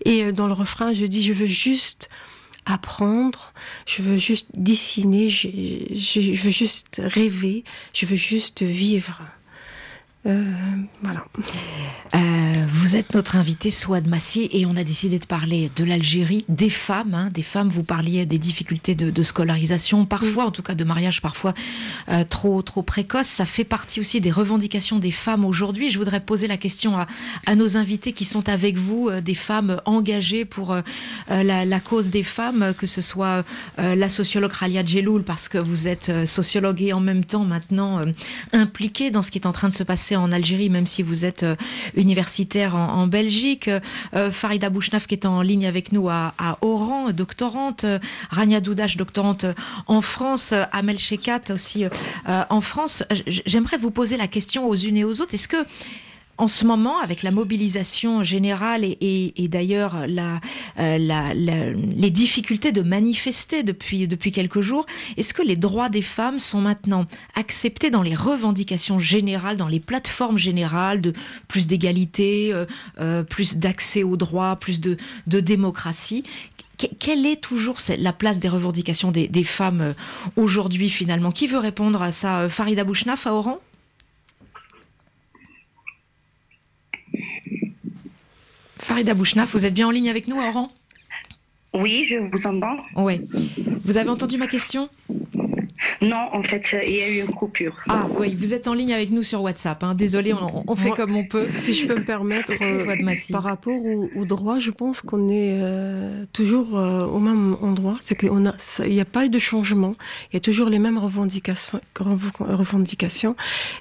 [0.05, 2.09] et euh, dans le refrain je dis je veux juste
[2.67, 3.53] apprendre,
[3.87, 9.23] je veux juste dessiner, je veux juste rêver, je veux juste vivre.
[10.27, 10.45] Euh,
[11.03, 11.25] voilà.
[12.15, 16.45] Euh, vous êtes notre invité Souad Massi et on a décidé de parler de l'Algérie,
[16.49, 17.69] des femmes, hein, des femmes.
[17.69, 21.55] Vous parliez des difficultés de, de scolarisation, parfois, en tout cas de mariage, parfois
[22.09, 23.27] euh, trop trop précoce.
[23.27, 25.91] Ça fait partie aussi des revendications des femmes aujourd'hui.
[25.91, 27.07] Je voudrais poser la question à,
[27.47, 30.77] à nos invités qui sont avec vous, des femmes engagées pour
[31.29, 33.45] la, la cause des femmes, que ce soit
[33.79, 38.05] la sociologue Ralia Djeloul, parce que vous êtes sociologue et en même temps maintenant
[38.53, 41.25] impliquée dans ce qui est en train de se passer en Algérie, même si vous
[41.25, 41.57] êtes euh,
[41.95, 43.71] universitaire en, Belgique.
[44.15, 47.85] Euh, Farida Bouchnaf qui est en ligne avec nous à, à Oran, doctorante.
[48.31, 49.55] Rania Doudache, doctorante euh,
[49.87, 50.53] en France.
[50.73, 51.85] Amel Shekat aussi
[52.27, 53.05] en France.
[53.27, 55.35] J'aimerais vous poser la question aux unes et aux autres.
[55.35, 55.65] Est-ce que
[56.39, 60.41] en ce moment, avec la mobilisation générale et, et- et d'ailleurs la,
[60.79, 64.85] euh, la- la- les difficultés de manifester depuis, depuis quelques jours,
[65.17, 69.81] est-ce que les droits des femmes sont maintenant acceptés dans les revendications générales, dans les
[69.81, 71.13] plateformes générales de
[71.49, 72.67] plus d'égalité, euh,
[73.01, 74.97] euh, plus d'accès aux droits, plus de,
[75.27, 76.23] de démocratie?
[76.79, 79.93] Que- quelle est toujours la place des revendications des, des femmes euh,
[80.37, 81.33] aujourd'hui finalement?
[81.33, 82.51] Qui veut répondre à ça?
[82.51, 83.59] Farida Bouchnaf à Oran
[88.87, 90.69] Farida Bouchnaf, vous êtes bien en ligne avec nous Oran?
[91.75, 92.77] Oui, je vous entends.
[92.95, 93.21] Oui.
[93.85, 94.89] Vous avez entendu ma question?
[96.03, 97.77] Non, en fait, il y a eu une coupure.
[97.89, 99.83] Ah oui, vous êtes en ligne avec nous sur WhatsApp.
[99.85, 99.95] Hein.
[99.95, 101.41] Désolé, on, on fait Moi, comme on peut.
[101.41, 105.59] Si je peux me permettre, euh, par rapport au, au droit, je pense qu'on est
[105.63, 107.97] euh, toujours euh, au même endroit.
[108.01, 109.95] C'est qu'il n'y a pas eu de changement.
[110.33, 111.81] Il y a toujours les mêmes revendications.
[111.99, 113.37] rev- revendications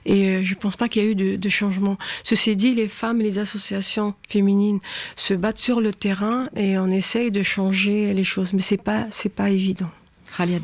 [0.05, 1.97] et euh, je ne pense pas qu'il y a eu de, de changement.
[2.23, 4.79] Ceci dit, les femmes et les associations féminines
[5.15, 8.53] se battent sur le terrain et on essaye de changer les choses.
[8.53, 9.89] Mais ce n'est pas, c'est pas évident.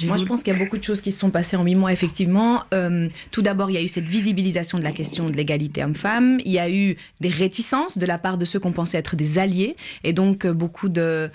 [0.08, 1.76] Moi, je pense qu'il y a beaucoup de choses qui se sont passées en huit
[1.76, 2.64] mois, effectivement.
[2.74, 6.40] Euh, tout d'abord, il y a eu cette visibilisation de la question de l'égalité homme-femme.
[6.46, 9.38] Il y a eu des réticences de la part de ceux qu'on pensait être des
[9.38, 11.30] alliés, et donc euh, beaucoup de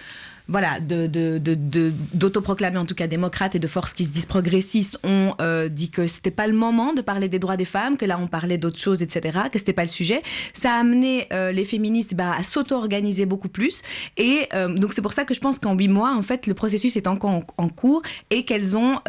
[0.49, 4.99] voilà, d'autoproclamer de, de, en tout cas démocrates et de forces qui se disent progressistes
[5.03, 8.05] ont euh, dit que c'était pas le moment de parler des droits des femmes, que
[8.05, 10.23] là on parlait d'autres choses, etc., que c'était pas le sujet.
[10.53, 13.83] Ça a amené euh, les féministes bah, à s'auto-organiser beaucoup plus.
[14.17, 16.55] Et euh, donc c'est pour ça que je pense qu'en huit mois, en fait, le
[16.55, 19.01] processus est encore en, cours et qu'elles ont,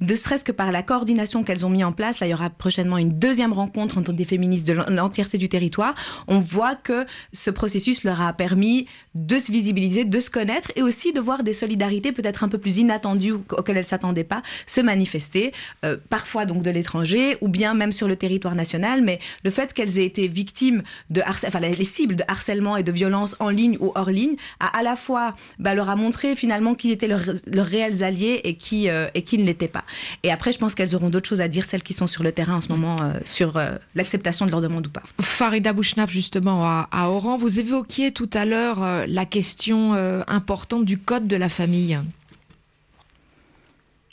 [0.00, 2.48] ne serait-ce que par la coordination qu'elles ont mis en place, là il y aura
[2.48, 5.94] prochainement une deuxième rencontre entre des féministes de l'entièreté du territoire,
[6.26, 11.12] on voit que ce processus leur a permis de se visibiliser, de se connaître aussi
[11.12, 15.52] de voir des solidarités peut-être un peu plus inattendues auxquelles elles s'attendaient pas se manifester,
[15.84, 19.02] euh, parfois donc de l'étranger ou bien même sur le territoire national.
[19.02, 22.92] Mais le fait qu'elles aient été victimes de enfin les cibles de harcèlement et de
[22.92, 26.74] violence en ligne ou hors ligne, a à la fois bah, leur a montré finalement
[26.74, 29.84] qui étaient leurs, réels alliés et qui euh, et qui ne l'étaient pas.
[30.22, 32.32] Et après, je pense qu'elles auront d'autres choses à dire, celles qui sont sur le
[32.32, 33.60] terrain en ce moment, euh, sur
[33.94, 35.02] l'acceptation de leur demande ou pas.
[35.20, 39.94] Farida Bouchnaf, justement, à Oran, vous évoquiez tout à l'heure la question
[40.28, 41.98] importante du code de la famille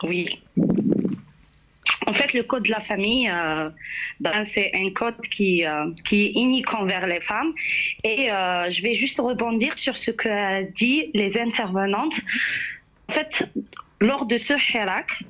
[0.03, 0.39] Oui.
[2.05, 3.69] En fait, le code de la famille, euh,
[4.19, 7.53] ben, c'est un code qui, euh, qui est unique envers les femmes.
[8.03, 12.15] Et euh, je vais juste rebondir sur ce que dit les intervenantes.
[13.09, 13.47] En fait,
[14.01, 15.23] lors de ce Hirak,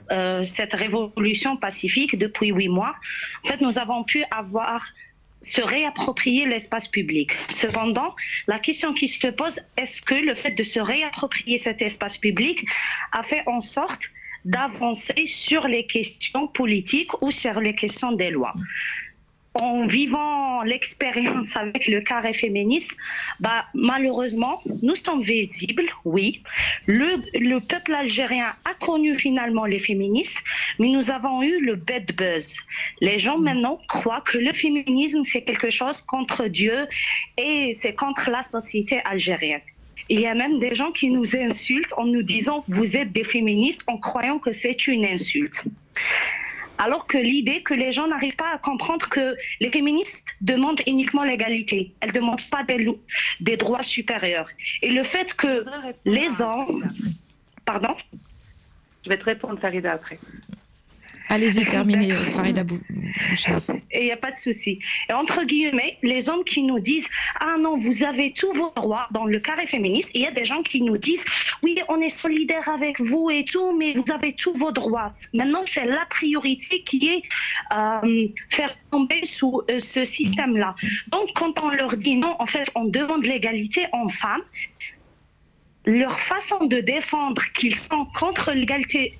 [0.46, 2.96] cette révolution pacifique depuis huit mois,
[3.44, 4.84] en fait, nous avons pu avoir
[5.44, 7.32] se réapproprier l'espace public.
[7.50, 8.16] Cependant,
[8.48, 12.66] la question qui se pose, est-ce que le fait de se réapproprier cet espace public
[13.12, 14.10] a fait en sorte
[14.46, 18.54] d'avancer sur les questions politiques ou sur les questions des lois?
[19.56, 22.92] En vivant l'expérience avec le carré féministe,
[23.40, 26.42] bah, malheureusement, nous sommes visibles, oui.
[26.86, 30.38] Le, le, peuple algérien a connu finalement les féministes,
[30.80, 32.58] mais nous avons eu le bad buzz.
[33.02, 36.88] Les gens maintenant croient que le féminisme, c'est quelque chose contre Dieu
[37.38, 39.62] et c'est contre la société algérienne.
[40.10, 43.24] Il y a même des gens qui nous insultent en nous disant vous êtes des
[43.24, 45.64] féministes en croyant que c'est une insulte.
[46.84, 51.24] Alors que l'idée que les gens n'arrivent pas à comprendre que les féministes demandent uniquement
[51.24, 52.90] l'égalité, elles ne demandent pas des,
[53.40, 54.50] des droits supérieurs.
[54.82, 55.64] Et le fait que
[56.04, 56.86] les hommes...
[57.64, 57.96] Pardon?
[59.06, 60.20] Je vais te répondre, Farida, après.
[61.34, 62.62] Allez-y, terminez, euh, Farida
[63.90, 64.78] Et il n'y a pas de souci.
[65.10, 69.08] Et entre guillemets, les hommes qui nous disent Ah non, vous avez tous vos droits
[69.10, 71.26] dans le carré féministe, il y a des gens qui nous disent
[71.64, 75.08] Oui, on est solidaire avec vous et tout, mais vous avez tous vos droits.
[75.34, 77.24] Maintenant, c'est la priorité qui est
[77.76, 80.76] euh, faire tomber sous euh, ce système-là.
[81.08, 84.44] Donc, quand on leur dit non, en fait, on demande l'égalité en femmes,
[85.88, 89.18] leur façon de défendre qu'ils sont contre l'égalité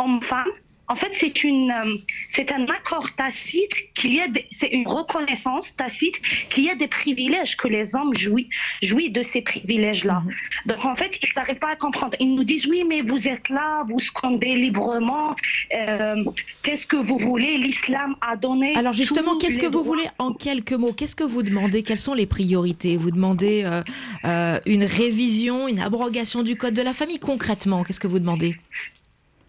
[0.00, 0.50] homme-femme,
[0.92, 1.96] en fait, c'est une, euh,
[2.28, 6.16] c'est un accord tacite qu'il y a, c'est une reconnaissance tacite
[6.50, 8.48] qu'il y a des privilèges que les hommes jouissent,
[8.82, 10.20] jouissent de ces privilèges-là.
[10.20, 10.32] Mhm.
[10.66, 12.14] Donc en fait, ils n'arrivent pas à comprendre.
[12.20, 15.34] Ils nous disent oui, mais vous êtes là, vous scandez librement.
[15.74, 16.24] Euh,
[16.62, 18.76] qu'est-ce que vous voulez L'islam a donné.
[18.76, 20.92] Alors justement, qu'est-ce que vous voulez en quelques mots?
[20.92, 21.82] Qu'est-ce que vous demandez?
[21.82, 22.98] Quelles sont les priorités?
[22.98, 27.82] Vous demandez euh, une révision, une abrogation du code de la famille concrètement?
[27.82, 28.56] Qu'est-ce que vous demandez?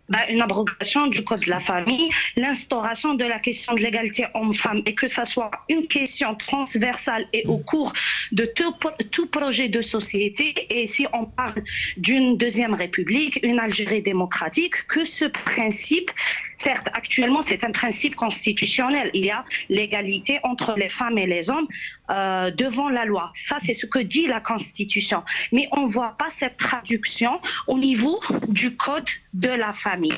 [0.09, 4.81] Bah, une abrogation du code de la famille, l'instauration de la question de l'égalité homme-femme
[4.85, 7.93] et que ça soit une question transversale et au cours
[8.31, 8.75] de tout,
[9.11, 10.67] tout projet de société.
[10.69, 11.63] Et si on parle
[11.95, 16.11] d'une deuxième république, une Algérie démocratique, que ce principe,
[16.55, 19.09] certes, actuellement, c'est un principe constitutionnel.
[19.13, 21.67] Il y a l'égalité entre les femmes et les hommes
[22.09, 23.31] euh, devant la loi.
[23.35, 25.23] Ça, c'est ce que dit la Constitution.
[25.51, 30.13] Mais on ne voit pas cette traduction au niveau du code de la famille.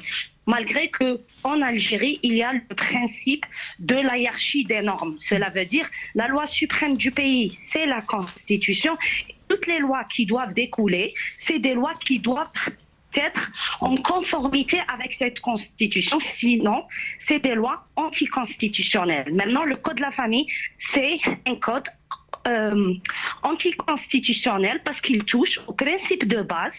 [0.47, 3.45] Malgré que en Algérie, il y a le principe
[3.79, 5.15] de la hiérarchie des normes.
[5.17, 8.95] Cela veut dire la loi suprême du pays, c'est la Constitution.
[9.47, 12.49] Toutes les lois qui doivent découler, c'est des lois qui doivent
[13.17, 13.51] être
[13.81, 16.83] en conformité avec cette constitution, sinon
[17.19, 19.33] c'est des lois anticonstitutionnelles.
[19.33, 20.47] Maintenant, le code de la famille,
[20.77, 21.87] c'est un code
[22.47, 22.93] euh,
[23.43, 26.73] anticonstitutionnel parce qu'il touche au principe de base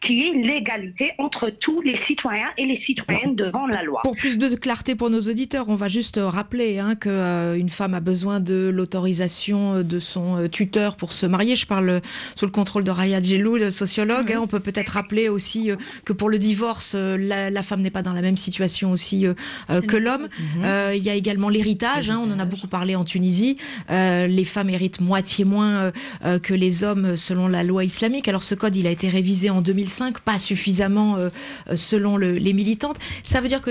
[0.00, 4.00] qui est l'égalité entre tous les citoyens et les citoyennes devant la loi.
[4.02, 7.94] Pour plus de clarté pour nos auditeurs, on va juste rappeler hein, qu'une euh, femme
[7.94, 11.56] a besoin de l'autorisation de son euh, tuteur pour se marier.
[11.56, 12.00] Je parle
[12.34, 14.32] sous le contrôle de Raya Djelou, le sociologue.
[14.32, 14.40] Hein.
[14.42, 15.70] On peut peut-être rappeler aussi
[16.04, 19.26] que pour le divorce, la, femme n'est pas dans la même situation aussi
[19.68, 20.28] que l'homme.
[20.56, 20.94] Mhm.
[20.94, 22.10] Il y a également l'héritage.
[22.10, 23.56] Hein, on en a beaucoup parlé en Tunisie.
[23.88, 25.92] les femmes héritent moitié moins
[26.42, 28.28] que les hommes selon la loi islamique.
[28.28, 31.16] Alors ce code, il a été révisé en 2005, pas suffisamment
[31.74, 32.96] selon les militantes.
[33.24, 33.70] Ça veut dire que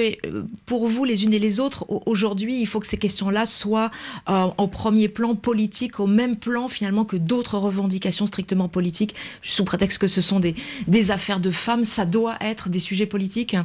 [0.65, 3.91] pour vous, les unes et les autres, aujourd'hui, il faut que ces questions-là soient
[4.27, 9.97] en premier plan politique, au même plan finalement que d'autres revendications strictement politiques, sous prétexte
[9.97, 10.55] que ce sont des,
[10.87, 13.55] des affaires de femmes, ça doit être des sujets politiques.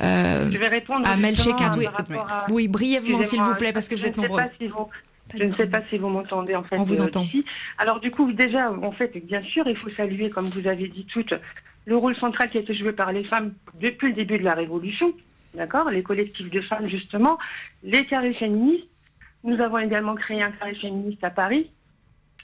[0.00, 1.72] Euh, je vais répondre à Melcheka.
[1.76, 1.86] Oui,
[2.50, 4.42] oui, brièvement s'il vous plaît, parce que vous êtes nombreux.
[5.34, 6.76] Je ne sais pas si vous m'entendez en fait.
[6.78, 7.26] On vous euh, entend.
[7.78, 11.06] Alors du coup, déjà, en fait, bien sûr, il faut saluer, comme vous avez dit
[11.06, 11.34] toutes,
[11.84, 14.54] le rôle central qui a été joué par les femmes depuis le début de la
[14.54, 15.12] Révolution.
[15.54, 17.38] D'accord Les collectifs de femmes, justement,
[17.82, 18.88] les carrés féministes.
[19.44, 21.70] Nous avons également créé un carré féministe à Paris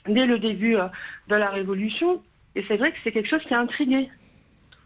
[0.07, 0.87] dès le début euh,
[1.27, 2.21] de la Révolution.
[2.55, 4.09] Et c'est vrai que c'est quelque chose qui a intrigué.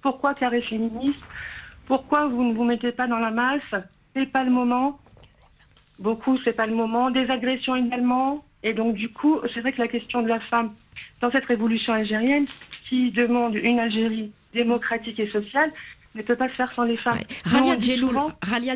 [0.01, 1.25] Pourquoi carré féministe?
[1.85, 3.61] Pourquoi vous ne vous mettez pas dans la masse?
[4.15, 4.99] C'est pas le moment.
[5.99, 7.11] Beaucoup, c'est pas le moment.
[7.11, 8.43] Des agressions également.
[8.63, 10.73] Et donc, du coup, c'est vrai que la question de la femme
[11.21, 12.45] dans cette révolution algérienne,
[12.87, 15.71] qui demande une Algérie démocratique et sociale,
[16.15, 17.19] ne peut pas se faire sans les femmes.
[17.45, 17.79] Ralia,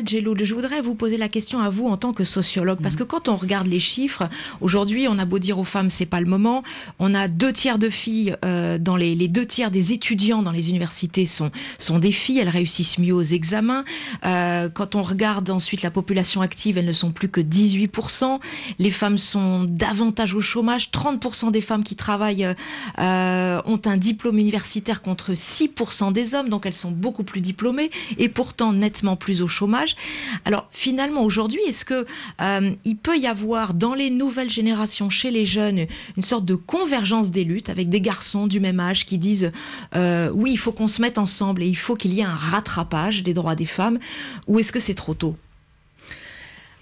[0.04, 3.04] Djeloul, je voudrais vous poser la question à vous en tant que sociologue, parce que
[3.04, 4.28] quand on regarde les chiffres,
[4.60, 6.64] aujourd'hui, on a beau dire aux femmes, c'est pas le moment,
[6.98, 10.50] on a deux tiers de filles, euh, dans les, les, deux tiers des étudiants dans
[10.50, 13.84] les universités sont, sont des filles, elles réussissent mieux aux examens.
[14.26, 18.40] Euh, quand on regarde ensuite la population active, elles ne sont plus que 18%.
[18.80, 20.90] Les femmes sont davantage au chômage.
[20.90, 22.52] 30% des femmes qui travaillent
[22.98, 27.90] euh, ont un diplôme universitaire contre 6% des hommes, donc elles sont beaucoup plus diplômés
[28.16, 29.94] et pourtant nettement plus au chômage.
[30.44, 32.06] Alors finalement aujourd'hui, est-ce que
[32.40, 36.54] euh, il peut y avoir dans les nouvelles générations, chez les jeunes, une sorte de
[36.54, 39.52] convergence des luttes avec des garçons du même âge qui disent
[39.94, 42.34] euh, oui, il faut qu'on se mette ensemble et il faut qu'il y ait un
[42.34, 43.98] rattrapage des droits des femmes,
[44.46, 45.36] ou est-ce que c'est trop tôt?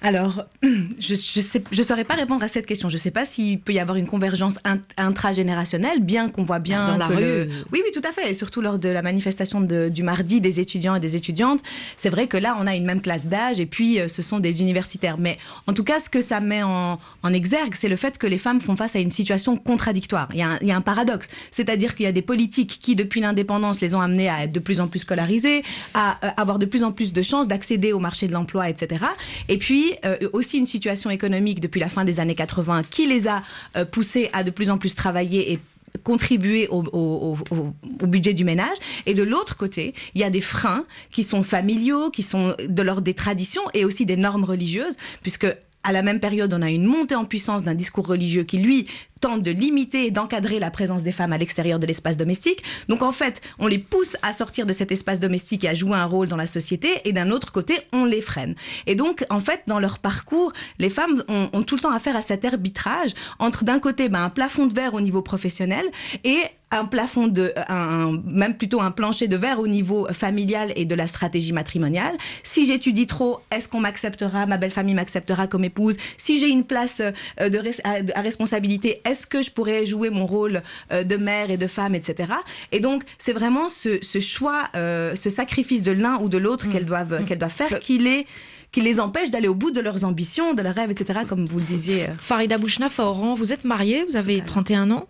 [0.02, 2.88] Alors, je ne je saurais pas répondre à cette question.
[2.88, 4.58] Je ne sais pas s'il peut y avoir une convergence
[4.96, 7.48] intragénérationnelle, bien qu'on voit bien Dans la rue.
[7.72, 8.30] Oui, oui, tout à fait.
[8.30, 11.60] Et surtout lors de la manifestation du mardi des étudiants et des étudiantes,
[11.96, 14.38] c'est vrai que là, on a une même classe d'âge et puis euh, ce sont
[14.38, 15.18] des universitaires.
[15.18, 16.98] Mais en tout cas, ce que ça met en,
[17.32, 20.28] exergue, c'est le fait que les femmes font face à une situation contradictoire.
[20.32, 21.28] Il y a un, il y a un paradoxe.
[21.50, 24.60] C'est-à-dire qu'il y a des politiques qui, depuis l'indépendance, les ont amenées à être de
[24.60, 27.98] plus en plus scolarisées, à euh, avoir de plus en plus de chances d'accéder au
[27.98, 29.04] marché de l'emploi, etc.
[29.48, 33.28] Et puis, euh, aussi une situation économique depuis la fin des années 80 qui les
[33.28, 33.42] a
[33.76, 35.60] euh, poussés à de plus en plus travailler et
[36.04, 38.76] contribuer au, au, budget du ménage.
[39.06, 42.82] Et de l'autre côté, il y a des freins qui sont familiaux, qui sont de
[42.82, 45.46] l'ordre des traditions et aussi des normes religieuses, puisque
[45.86, 48.88] à la même période, on a une montée en puissance d'un discours religieux qui, lui,
[49.20, 52.62] tente de limiter et d'encadrer la présence des femmes à l'extérieur de l'espace domestique.
[52.88, 55.96] Donc en fait, on les pousse à sortir de cet espace domestique et à jouer
[55.96, 58.54] un rôle dans la société, et d'un autre côté, on les freine.
[58.86, 62.22] Et donc, en fait, dans leur parcours, les femmes ont, tout le temps affaire à
[62.22, 65.84] cet arbitrage entre d'un côté ben, un plafond de verre au niveau professionnel
[66.24, 66.38] et
[66.70, 70.94] un plafond de, un, même plutôt un plancher de verre au niveau familial et de
[70.94, 72.16] la stratégie matrimoniale.
[72.42, 76.64] Si j'étudie trop, est-ce qu'on m'acceptera, ma belle famille m'acceptera comme épouse Si j'ai une
[76.64, 77.00] place
[77.40, 81.56] euh, de, à, responsabilité, est-ce que je pourrais jouer mon rôle euh, de mère et
[81.56, 82.32] de femme, etc.
[82.72, 86.72] Et donc, c'est vraiment ce, choix, euh, ce sacrifice de l'un ou de l'autre mmh.
[86.72, 87.24] qu'elles doivent, mmh.
[87.24, 88.26] qu'elles doivent faire qui les
[88.72, 91.60] qui les empêche d'aller au bout de leurs ambitions, de leurs rêves, etc., comme vous
[91.60, 92.08] le disiez.
[92.18, 95.08] Farida Bouchnaf, Oran, vous êtes mariée, vous avez 31 ans?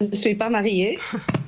[0.00, 0.98] Je ne suis pas mariée.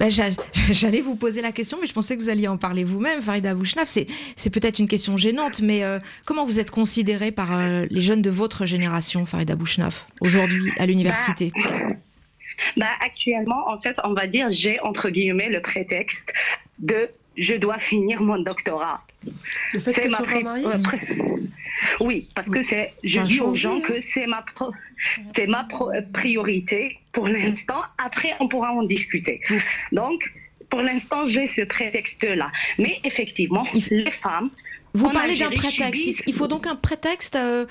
[0.00, 0.10] Ben,
[0.70, 3.54] j'allais vous poser la question, mais je pensais que vous alliez en parler vous-même, Farida
[3.54, 3.88] Bouchnaf.
[3.88, 8.22] C'est peut-être une question gênante, mais euh, comment vous êtes considérée par euh, les jeunes
[8.22, 11.52] de votre génération, Farida Bouchnaf, aujourd'hui à l'université?
[11.54, 11.70] Bah,
[12.76, 16.32] bah, Actuellement, en fait, on va dire, j'ai entre guillemets le prétexte
[16.78, 19.02] de je dois finir mon doctorat.
[19.72, 20.44] C'est ma pré...
[22.00, 24.44] Oui, parce que c'est, je dis aux gens que c'est ma,
[25.34, 25.66] c'est ma
[26.12, 27.82] priorité pour l'instant.
[27.98, 29.40] Après, on pourra en discuter.
[29.92, 30.32] Donc,
[30.70, 32.50] pour l'instant, j'ai ce prétexte-là.
[32.78, 34.50] Mais effectivement, les femmes
[34.96, 36.22] vous parlez d'un prétexte.
[36.24, 37.34] Il faut donc un prétexte.
[37.34, 37.66] Euh,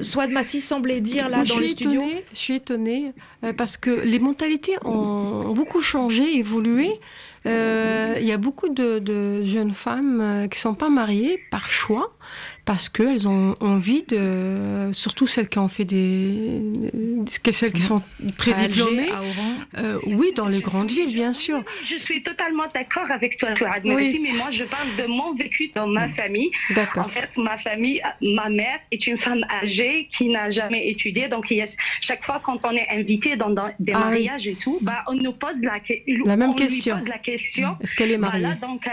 [0.00, 2.02] soit de Massi semblait dire là dans les studios.
[2.32, 3.12] je suis étonnée
[3.44, 6.98] euh, parce que les mentalités ont beaucoup changé, évolué.
[7.46, 12.15] Euh, il y a beaucoup de, jeunes femmes euh, qui sont pas mariées par choix
[12.64, 16.60] parce qu'elles ont envie de, surtout celles qui ont fait des,
[17.50, 18.02] celles qui sont
[18.36, 19.08] très diplômées.
[19.78, 21.62] Euh, oui, dans les grandes villes, bien sûr.
[21.84, 23.50] Je suis totalement d'accord avec toi,
[23.84, 24.20] oui.
[24.22, 26.50] mais moi je parle de mon vécu dans ma famille.
[26.96, 31.46] En fait, ma famille, ma mère est une femme âgée qui n'a jamais étudié, donc
[32.00, 35.32] chaque fois quand on est invité dans, des ah mariages et tout, bah, on nous
[35.32, 35.78] pose la,
[36.24, 36.98] la même question.
[37.06, 37.76] la question.
[37.80, 38.46] Est-ce qu'elle est mariée?
[38.60, 38.90] donc, euh,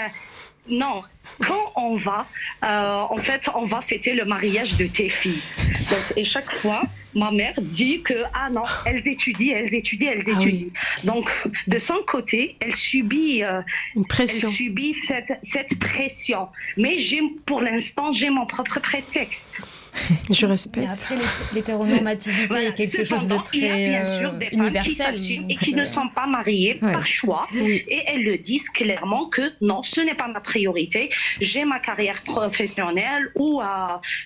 [0.70, 1.04] Non,
[1.46, 2.28] quand on va,
[2.64, 5.42] euh, en fait, on va fêter le mariage de tes filles.
[5.90, 6.84] Donc, et chaque fois,
[7.14, 10.72] ma mère dit que, ah non, elles étudient, elles étudient, elles Ah étudient.
[11.04, 11.30] Donc,
[11.68, 13.62] de son côté, elle subit, euh,
[13.96, 14.50] Une pression.
[14.50, 16.48] elle subit cette, cette pression.
[16.78, 19.60] Mais j'ai, pour l'instant, j'ai mon propre prétexte.
[20.30, 20.88] Je Mais respecte.
[20.92, 21.22] après, l'hé-
[21.54, 22.70] l'hétéronormativité Voilà.
[22.70, 24.58] est quelque chose de Cependant, il y a très bien sûr euh, des femmes qui
[24.58, 24.94] universel.
[25.16, 26.92] s'assument et qui euh, ne sont pas mariées Ouais.
[26.94, 27.48] par choix.
[27.54, 27.84] Oui.
[27.88, 31.10] Et elles le disent clairement que non, ce n'est pas ma priorité.
[31.42, 33.66] J'ai ma carrière professionnelle ou euh,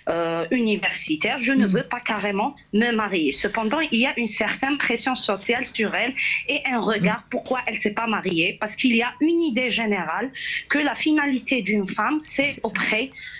[0.09, 1.37] euh, universitaire.
[1.39, 1.71] Je ne Mm.
[1.71, 3.31] veux pas carrément me marier.
[3.33, 6.13] Cependant, il y a une certaine pression sociale sur elle
[6.47, 8.57] et un regard pourquoi elle ne s'est pas mariée.
[8.59, 10.31] Parce qu'il y a une idée générale
[10.69, 12.61] que la finalité d'une femme, c'est ça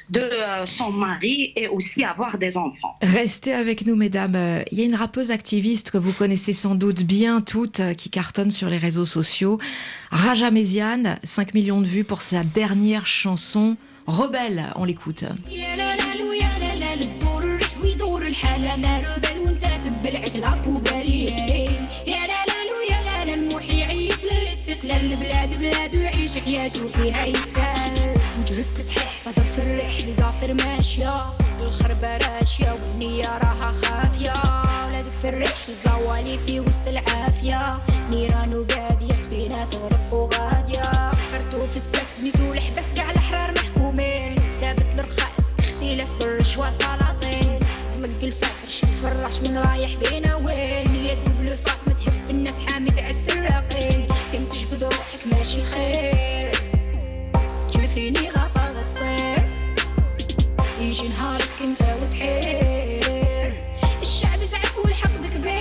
[0.07, 2.97] auprès de euh, son mari et aussi avoir des enfants.
[3.03, 4.35] Restez avec nous, mesdames.
[4.37, 7.95] Euh, Il y a une rappeuse activiste que vous connaissez sans doute bien toutes, euh,
[7.95, 9.59] qui cartonne sur les réseaux sociaux.
[10.11, 13.77] Raja Méziane, 5 millions de vues pour sa dernière chanson.
[14.07, 15.25] Rebelle, on l'écoute.
[15.49, 20.35] يا لا لا لو يا لا لا الدور الرح ويدور الحال انا ربل وانت تبلعك
[20.37, 21.25] العب بالي
[22.07, 27.27] يا لا لا لو يا لا لا المحي يعيط للاستقلال البلاد بلاد ويعيش حياته فيها
[27.27, 27.95] يسال
[28.41, 31.26] وجهك صحيح بدر في الريح لزعفر ماشية
[31.62, 34.34] الخربة راشية والنية راها خافية.
[34.88, 37.80] ولادك في الريح الزوالي في وسط العافية.
[38.10, 41.12] نيران وقادية سفينة تغرق وغادية.
[41.12, 44.36] فرتو في السف بنيتو الحبس كاع الأحرار محكومين.
[44.36, 47.60] ثابت الرخاص اختلاس بالرشوة سلاطين.
[47.98, 52.92] زلق الفاخر شد فراش من رايح بينا وين؟ اليد بلو فاس ما تحب الناس حامي
[52.92, 54.08] تعس الراقين.
[54.32, 56.52] كنت تجبد روحك ماشي خير.
[57.70, 58.57] تشوفيني الطير
[60.98, 63.54] يجي نهارك انت وتحير
[64.02, 65.54] الشعب زعف والحقد كبير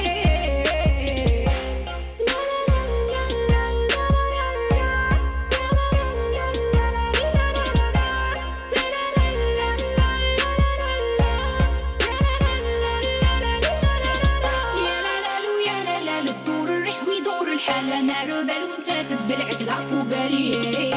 [14.76, 19.62] يا لا لا يا لا لا لو تدور الريح ويدور الحال أنا ربل وانت تبلعك
[19.62, 20.97] لا لا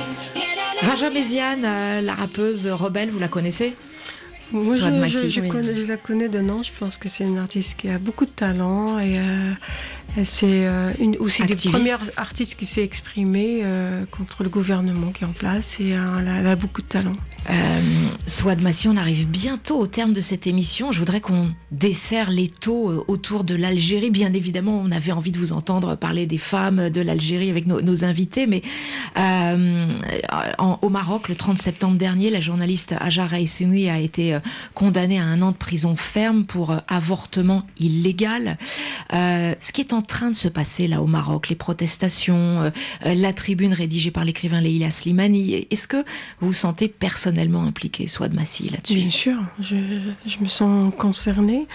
[0.82, 3.76] Raja Méziane, euh, la rappeuse rebelle, vous la connaissez
[4.52, 4.78] Moi,
[5.30, 6.64] je, connais- je la connais de nom.
[6.64, 9.52] Je pense que c'est une artiste qui a beaucoup de talent et euh,
[10.26, 15.24] c'est euh, une aussi des premières artistes qui s'est exprimée euh, contre le gouvernement qui
[15.24, 17.16] est en place et euh, elle, a, elle a beaucoup de talent.
[17.50, 17.82] Euh,
[18.28, 20.92] Swad Massi, on arrive bientôt au terme de cette émission.
[20.92, 24.12] Je voudrais qu'on desserre les taux euh, autour de l'Algérie.
[24.12, 28.04] Bien évidemment, on avait envie de vous entendre parler des femmes de l'Algérie avec nos,
[28.04, 28.62] invités, mais
[29.18, 29.88] euh,
[30.82, 34.38] au Maroc, le 30 septembre dernier, la journaliste Hajar Raissenoui a été
[34.74, 38.58] condamnée à un an de prison ferme pour avortement illégal.
[39.12, 42.72] Ce qui est en train de se passer là au Maroc, les protestations,
[43.04, 46.06] la tribune rédigée par l'écrivain Leila Slimani, est-ce que
[46.40, 49.76] vous sentez personnellement impliqué, Swad Massi, là-dessus Bien sûr, je,
[50.42, 51.68] me sens concernée.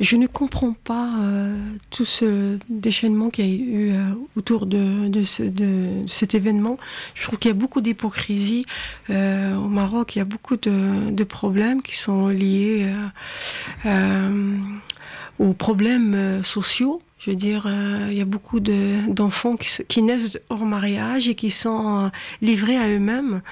[0.00, 1.56] Je ne comprends pas euh,
[1.90, 6.78] tout ce déchaînement qu'il y a eu euh, autour de, de, ce- de cet événement.
[7.14, 8.64] Je trouve qu'il y a beaucoup d'hypocrisie.
[9.10, 12.86] Euh, au Maroc, il y a beaucoup de, de problèmes qui sont liés
[15.38, 17.02] aux problèmes sociaux.
[17.24, 20.64] Je veux dire, euh, il y a beaucoup de- d'enfants qui, se- qui naissent hors
[20.66, 22.08] mariage et qui sont euh,
[22.40, 23.42] livrés à eux-mêmes.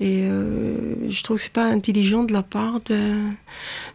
[0.00, 2.98] Et euh, je trouve que c'est pas intelligent de la part de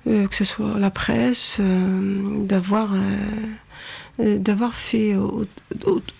[0.05, 2.93] que ce soit la presse d'avoir
[4.19, 5.43] d'avoir fait au-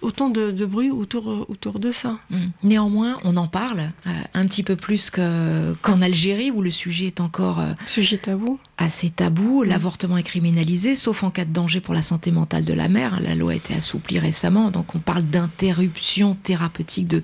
[0.01, 2.17] autant de, de bruit autour autour de ça.
[2.29, 2.37] Mm.
[2.63, 7.05] Néanmoins, on en parle euh, un petit peu plus que- qu'en Algérie, où le sujet
[7.07, 8.59] est encore euh, Sujet tabou.
[8.77, 9.63] assez tabou.
[9.63, 13.21] L'avortement est criminalisé, sauf en cas de danger pour la santé mentale de la mère.
[13.21, 17.23] La loi a été assouplie récemment, donc on parle d'interruption thérapeutique de,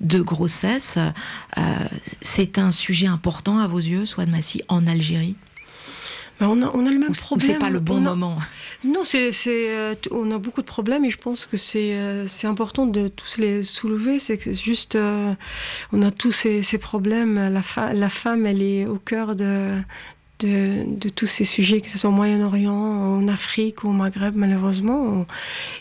[0.00, 0.96] de grossesse.
[1.58, 1.60] Euh,
[2.22, 5.36] c'est un sujet important à vos yeux, Swad Massi, en Algérie?
[6.40, 7.50] Mais on a on a le même Ou problème.
[7.52, 8.38] c'est pas le bon a- moment
[8.84, 12.46] Non, c'est, euh, on a beaucoup de problèmes et je pense que c'est, euh, c'est
[12.46, 14.18] important de tous les soulever.
[14.20, 15.32] C'est juste, euh,
[15.92, 17.34] on a tous ces, ces problèmes.
[17.52, 19.74] La, fa- la femme, elle est au cœur de,
[20.38, 24.36] de, de tous ces sujets, que ce soit au Moyen-Orient, en Afrique ou au Maghreb,
[24.36, 25.00] malheureusement.
[25.02, 25.26] On-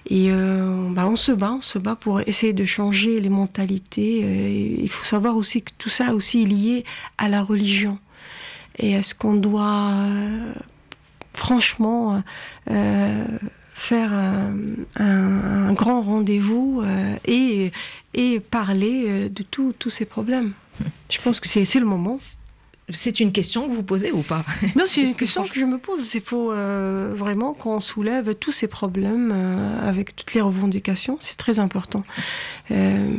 [0.10, 4.80] et euh, bah, on se bat, on se bat pour essayer de changer les mentalités.
[4.82, 6.86] Il faut savoir aussi que tout ça aussi est lié
[7.20, 8.00] à la religion.
[8.78, 10.52] Et est-ce qu'on doit euh,
[11.34, 12.22] franchement
[12.70, 13.26] euh,
[13.74, 17.72] faire un, grand rendez-vous euh, et,
[18.14, 20.54] et parler euh, de tout- tous ces problèmes?
[21.10, 22.18] Je pense que c'est le moment.
[22.90, 24.46] C'est une question que vous posez ou pas?
[24.78, 26.14] Non, c'est une que question que je me pose.
[26.14, 31.18] Il faut euh, vraiment qu'on soulève tous ces problèmes euh, avec toutes les revendications.
[31.20, 32.06] C'est très important.
[32.72, 33.18] Euh,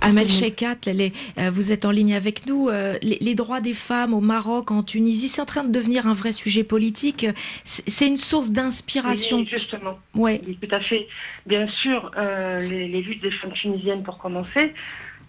[0.00, 2.68] Amel Shekat, euh, vous êtes en ligne avec nous.
[2.68, 6.12] Euh, les, droits des femmes au Maroc, en Tunisie, c'est en train de devenir un
[6.12, 7.26] vrai sujet politique.
[7.64, 9.38] C'est une source d'inspiration.
[9.38, 9.98] Oui, justement.
[10.14, 10.40] Oui.
[10.40, 11.08] tout à fait.
[11.46, 14.74] Bien sûr, euh, les, luttes des femmes tunisiennes, pour commencer,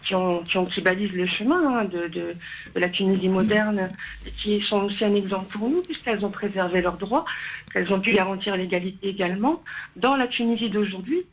[0.03, 2.35] qui, ont, qui, balisent le chemin hein, de, de,
[2.75, 3.89] la Tunisie moderne,
[4.37, 7.25] qui sont aussi un exemple pour nous, puisqu'elles ont préservé leurs droits,
[7.73, 9.63] qu'elles ont pu garantir l'égalité également.
[9.95, 11.25] Dans la Tunisie d'aujourd'hui,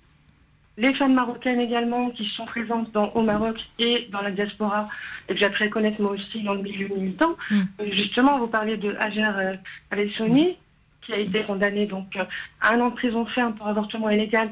[0.77, 4.89] les femmes marocaines également qui sont présentes dans, au Maroc et dans la diaspora,
[5.29, 7.37] et que j'apprends connaître moi aussi dans le milieu militant.
[7.51, 7.61] Mm.
[7.81, 9.55] Euh, justement, vous parlez de Hajar euh,
[9.91, 10.57] Alessoni,
[11.03, 12.25] qui a été condamné donc euh,
[12.61, 14.51] à un an de prison ferme pour avortement illégal.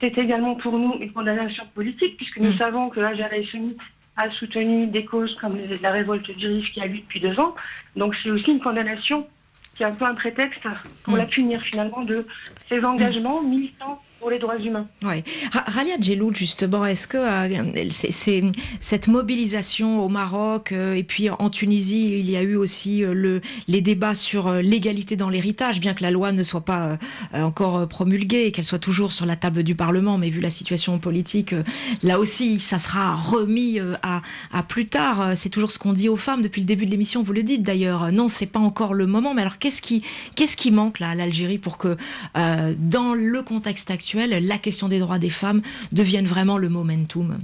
[0.00, 2.58] C'est également pour nous une condamnation politique, puisque nous mm.
[2.58, 3.76] savons que Hajar Alessoni
[4.16, 7.54] a soutenu des causes comme la révolte juive qui a eu depuis deux ans.
[7.96, 9.28] Donc c'est aussi une condamnation
[9.74, 10.62] qui est un peu un prétexte
[11.02, 11.18] pour mm.
[11.18, 12.26] la punir finalement de
[12.68, 14.86] ses engagements militants pour les droits humains.
[15.04, 15.22] Oui.
[15.52, 18.48] Ralia Djeloul, justement, est-ce que euh,
[18.80, 23.14] cette mobilisation au Maroc euh, et puis en Tunisie, il y a eu aussi euh,
[23.14, 26.98] le, les débats sur l'égalité dans l'héritage, bien que la loi ne soit pas
[27.32, 30.98] encore promulguée et qu'elle soit toujours sur la table du Parlement, mais vu la situation
[30.98, 31.54] politique,
[32.02, 35.32] là aussi, ça sera remis à, à plus tard.
[35.36, 37.62] C'est toujours ce qu'on dit aux femmes depuis le début de l'émission, vous le dites
[37.62, 38.10] d'ailleurs.
[38.12, 40.02] Non, c'est pas encore le moment, mais alors qu'est-ce qui,
[40.34, 41.96] qu'est-ce qui manque là à l'Algérie pour que,
[42.34, 47.38] dans le contexte actuel, la question des droits des femmes devienne vraiment le momentum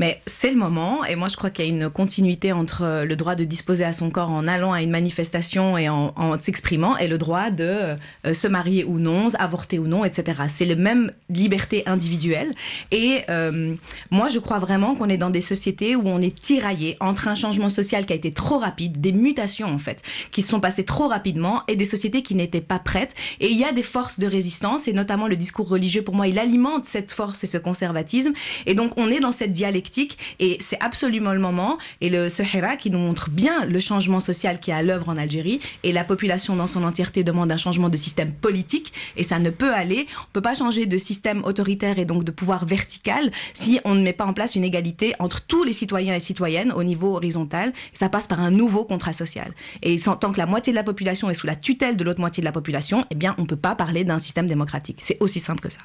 [0.00, 3.04] mais c'est le moment, et moi je crois qu'il y a une continuité entre euh,
[3.04, 6.96] le droit de disposer à son corps en allant à une manifestation et en, s'exprimant,
[6.96, 7.96] et le droit de
[8.26, 10.40] euh, se marier ou non, avorter ou non, etc.
[10.48, 12.54] C'est le même liberté individuelle.
[12.90, 13.74] Et euh,
[14.10, 17.34] moi je crois vraiment qu'on est dans des sociétés où on est tiraillé entre un
[17.34, 20.86] changement social qui a été trop rapide, des mutations en fait, qui se sont passées
[20.86, 23.14] trop rapidement, et des sociétés qui n'étaient pas prêtes.
[23.38, 26.26] Et il y a des forces de résistance, et notamment le discours religieux, pour moi,
[26.26, 28.32] il alimente cette force et ce conservatisme.
[28.64, 29.89] Et donc on est dans cette dialectique
[30.38, 31.78] et c'est absolument le moment.
[32.00, 35.16] Et le Sahara qui nous montre bien le changement social qui est à l'œuvre en
[35.16, 39.38] Algérie et la population dans son entièreté demande un changement de système politique et ça
[39.38, 40.06] ne peut aller.
[40.22, 44.02] On peut pas changer de système autoritaire et donc de pouvoir vertical si on ne
[44.02, 47.72] met pas en place une égalité entre tous les citoyens et citoyennes au niveau horizontal.
[47.92, 49.52] Ça passe par un nouveau contrat social.
[49.82, 52.40] Et tant que la moitié de la population est sous la tutelle de l'autre moitié
[52.40, 54.98] de la population, eh bien, on peut pas parler d'un système démocratique.
[55.00, 55.80] C'est aussi simple que ça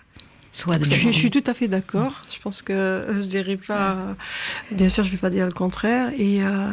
[0.55, 2.21] je, suis tout à fait d'accord.
[2.33, 3.97] Je pense que je dirais pas.
[4.71, 6.11] Bien sûr, je ne vais pas dire le contraire.
[6.17, 6.69] Et euh,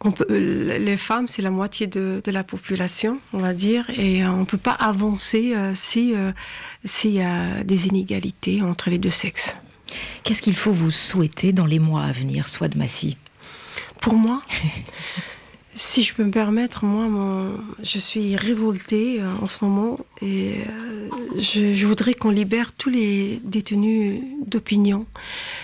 [0.00, 4.30] on peut, les femmes, c'est la moitié de, la population, on va dire, et euh,
[4.30, 6.14] on ne peut pas avancer euh, si
[6.84, 9.56] s'il y a des inégalités entre les deux sexes.
[10.22, 13.16] Qu'est-ce qu'il faut vous souhaiter dans les mois à venir, soit de Massy
[14.00, 14.42] Pour moi?
[15.76, 17.50] Si je peux me permettre, moi,
[17.82, 23.40] je suis révoltée euh, en ce moment et euh, je, voudrais qu'on libère tous les
[23.42, 25.04] détenus d'opinion.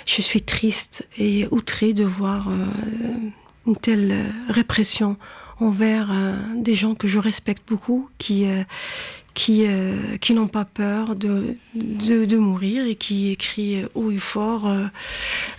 [0.06, 2.66] Je suis triste et outrée de voir euh,
[3.68, 5.16] une telle répression
[5.60, 6.10] envers
[6.56, 8.46] des gens que je respecte beaucoup, qui,
[9.40, 14.68] qui, euh, qui n'ont pas peur de, de, mourir et qui écrivent haut et fort
[14.68, 14.84] euh,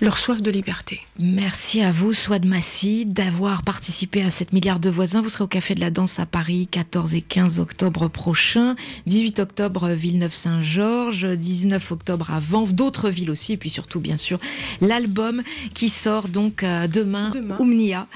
[0.02, 1.02] leur soif de liberté.
[1.18, 5.22] Merci à vous, Swad Massi, d'avoir participé à cette milliard de voisins.
[5.22, 8.76] Vous serez au Café de la Danse à Paris 14 et 15 octobre prochain,
[9.08, 14.40] 18 octobre Villeneuve-Saint-Georges, 19 octobre à Vanves, d'autres villes aussi, et puis surtout, bien sûr,
[14.80, 15.42] l'album
[15.74, 17.58] qui sort donc euh, demain, demain.
[17.58, 18.08] Oumnia.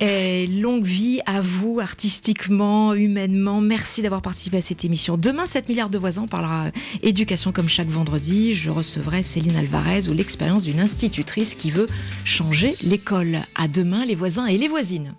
[0.00, 3.60] Et longue vie à vous, artistiquement, humainement.
[3.60, 5.16] Merci d'avoir participé à cette émission.
[5.16, 6.70] Demain, 7 milliards de voisins, on parlera
[7.02, 8.54] éducation comme chaque vendredi.
[8.54, 11.86] Je recevrai Céline Alvarez ou l'expérience d'une institutrice qui veut
[12.24, 13.40] changer l'école.
[13.54, 15.14] À demain, les voisins et les voisines.